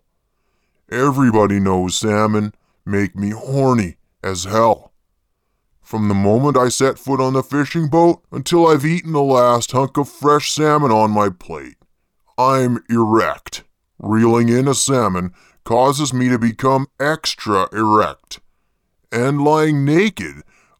[0.91, 2.55] Everybody knows salmon
[2.87, 4.94] make me horny as hell.
[5.85, 9.73] From the moment I set foot on the fishing boat until I've eaten the last
[9.73, 11.77] hunk of fresh salmon on my plate,
[12.39, 13.65] I'm erect.
[13.99, 18.41] Reeling in a salmon causes me to become extra erect.
[19.13, 20.37] And lying naked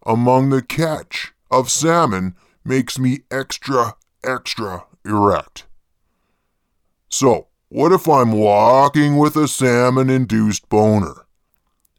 [0.07, 2.35] among the catch of salmon
[2.65, 5.67] makes me extra, extra erect.
[7.11, 11.24] So, what if I'm walking with a salmon induced boner?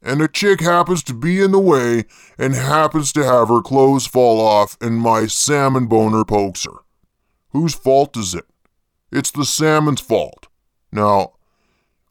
[0.06, 2.06] And a chick happens to be in the way
[2.38, 6.84] and happens to have her clothes fall off and my salmon boner pokes her.
[7.50, 8.46] Whose fault is it?
[9.12, 10.48] It's the salmon's fault.
[10.92, 11.34] Now,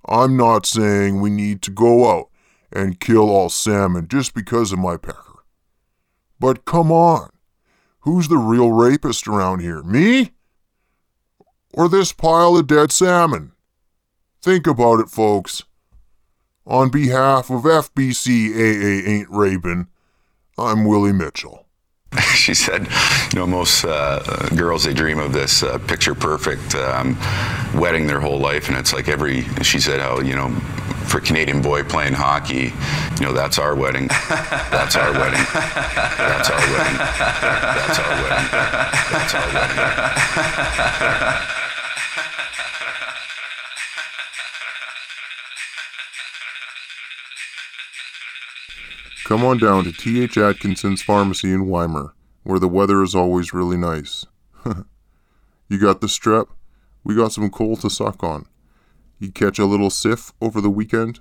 [0.06, 2.30] I'm not saying we need to go out
[2.72, 5.44] and kill all salmon just because of my pecker.
[6.40, 7.30] But come on,
[8.00, 9.84] who's the real rapist around here?
[9.84, 10.32] Me?
[11.72, 13.52] Or this pile of dead salmon?
[14.42, 15.62] Think about it, folks.
[16.66, 19.88] On behalf of FBCAA Ain't Rapin',
[20.56, 21.66] I'm Willie Mitchell.
[22.34, 22.88] she said,
[23.32, 27.18] you know, most uh, girls they dream of this uh, picture perfect um,
[27.74, 29.42] wedding their whole life, and it's like every.
[29.62, 30.48] She said how you know,
[31.06, 32.72] for Canadian boy playing hockey,
[33.20, 34.06] you know, that's our wedding.
[34.08, 35.44] That's our wedding.
[35.52, 36.96] That's our wedding.
[36.96, 38.48] That's our wedding.
[39.10, 39.48] That's our
[41.40, 41.50] wedding.
[49.24, 50.36] Come on down to T.H.
[50.36, 52.12] Atkinson's Pharmacy in Ymir,
[52.42, 54.26] where the weather is always really nice.
[55.68, 56.48] you got the strep?
[57.04, 58.44] We got some coal to suck on.
[59.18, 61.20] You catch a little sif over the weekend?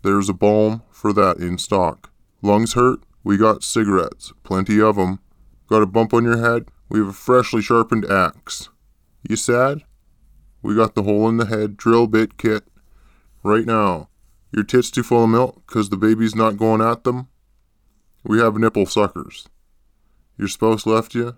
[0.00, 2.10] There's a balm for that in stock.
[2.40, 3.00] Lungs hurt?
[3.22, 5.18] We got cigarettes, plenty of 'em.
[5.68, 6.70] Got a bump on your head?
[6.88, 8.70] We have a freshly sharpened axe.
[9.28, 9.84] You sad?
[10.62, 12.66] We got the hole in the head drill bit kit.
[13.42, 14.08] Right now.
[14.50, 17.28] Your tits too full of milk 'cause the baby's not going at them?
[18.24, 19.46] We have nipple suckers.
[20.38, 21.36] Your spouse left you?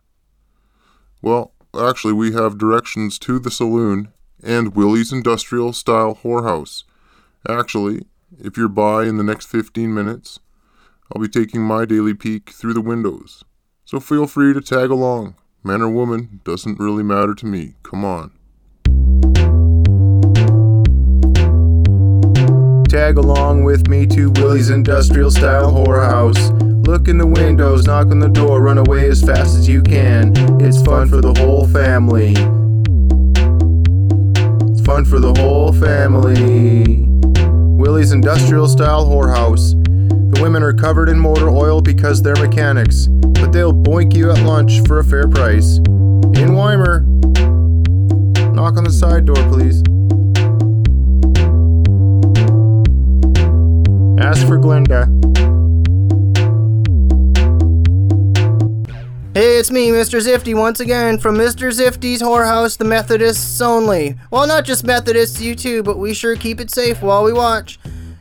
[1.20, 4.12] Well, actually, we have directions to the saloon
[4.42, 6.84] and Willie's Industrial Style Whorehouse.
[7.48, 8.02] Actually,
[8.38, 10.38] if you're by in the next 15 minutes,
[11.12, 13.44] I'll be taking my daily peek through the windows.
[13.84, 15.34] So feel free to tag along.
[15.64, 17.74] Man or woman, doesn't really matter to me.
[17.82, 18.32] Come on.
[22.88, 26.75] Tag along with me to Willie's Industrial Style Whorehouse.
[26.86, 30.32] Look in the windows, knock on the door, run away as fast as you can.
[30.62, 32.30] It's fun for the whole family.
[34.70, 37.08] It's fun for the whole family.
[37.76, 39.72] Willie's Industrial Style Whorehouse.
[40.32, 44.38] The women are covered in motor oil because they're mechanics, but they'll boink you at
[44.44, 45.78] lunch for a fair price.
[45.78, 47.00] In Ymir.
[48.54, 49.82] Knock on the side door, please.
[54.24, 55.15] Ask for Glenda.
[59.36, 60.18] Hey, it's me, Mr.
[60.18, 61.68] Zifty, once again from Mr.
[61.70, 64.16] Zifty's Whorehouse, the Methodists only.
[64.30, 67.78] Well, not just Methodists, you too, but we sure keep it safe while we watch.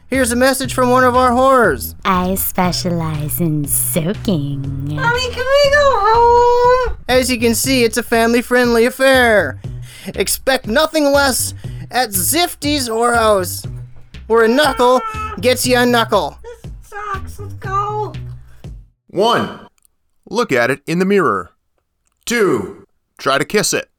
[0.07, 1.95] Here's a message from one of our horrors.
[2.03, 4.93] I specialize in soaking.
[4.93, 6.97] Mommy, can we go home?
[7.07, 9.61] As you can see, it's a family friendly affair.
[10.07, 11.53] Expect nothing less
[11.91, 13.65] at Zifty's Whorehouse,
[14.27, 14.99] where a knuckle
[15.39, 16.37] gets you a knuckle.
[16.43, 17.39] This Sucks.
[17.39, 18.13] Let's go.
[19.07, 19.64] One,
[20.29, 21.51] look at it in the mirror.
[22.25, 22.85] Two,
[23.17, 23.89] try to kiss it.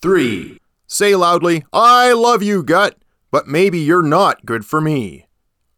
[0.00, 2.96] Three, say loudly, I love you, gut,
[3.30, 5.26] but maybe you're not good for me.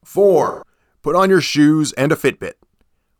[0.05, 0.65] Four,
[1.03, 2.55] put on your shoes and a Fitbit.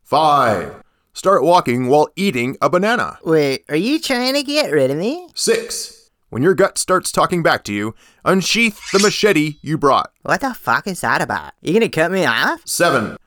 [0.01, 0.81] Five,
[1.13, 3.19] start walking while eating a banana.
[3.23, 5.27] Wait, are you trying to get rid of me?
[5.33, 10.11] Six, when your gut starts talking back to you, unsheath the machete you brought.
[10.21, 11.53] What the fuck is that about?
[11.61, 12.61] You gonna cut me off?
[12.65, 13.17] Seven,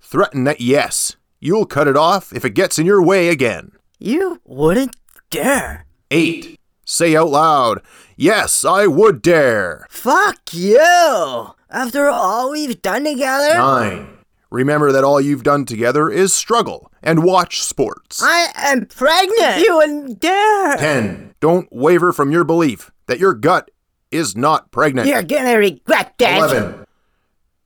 [0.00, 3.72] threaten that yes, you'll cut it off if it gets in your way again.
[3.98, 4.96] You wouldn't
[5.30, 5.86] dare.
[6.10, 7.82] Eight, say out loud,
[8.16, 9.86] yes, I would dare.
[9.90, 11.50] Fuck you!
[11.70, 13.54] After all we've done together?
[13.54, 14.08] Nine,
[14.50, 18.20] remember that all you've done together is struggle and watch sports.
[18.22, 19.58] I am pregnant!
[19.64, 20.76] You wouldn't dare!
[20.76, 21.34] 10.
[21.40, 23.70] Don't waver from your belief that your gut
[24.10, 25.08] is not pregnant.
[25.08, 26.38] You're gonna regret that!
[26.38, 26.86] 11.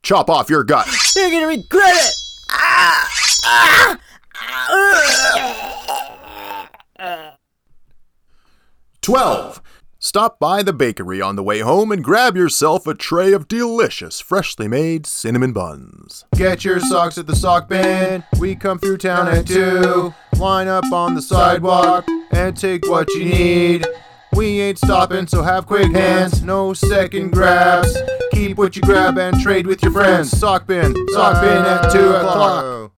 [0.03, 0.89] Chop off your gut.
[1.15, 2.15] You're gonna regret it!
[2.51, 3.09] Ah!
[9.03, 9.61] 12.
[9.99, 14.21] Stop by the bakery on the way home and grab yourself a tray of delicious,
[14.21, 16.25] freshly made cinnamon buns.
[16.35, 18.25] Get your socks at the sock bin.
[18.41, 20.13] We come through town at 2.
[20.39, 23.87] Line up on the sidewalk and take what you need.
[24.35, 27.97] We ain't stopping, so have quick hands, no second grabs.
[28.33, 30.31] Keep what you grab and trade with your friends.
[30.31, 32.91] Sock bin, sock bin at 2 o'clock.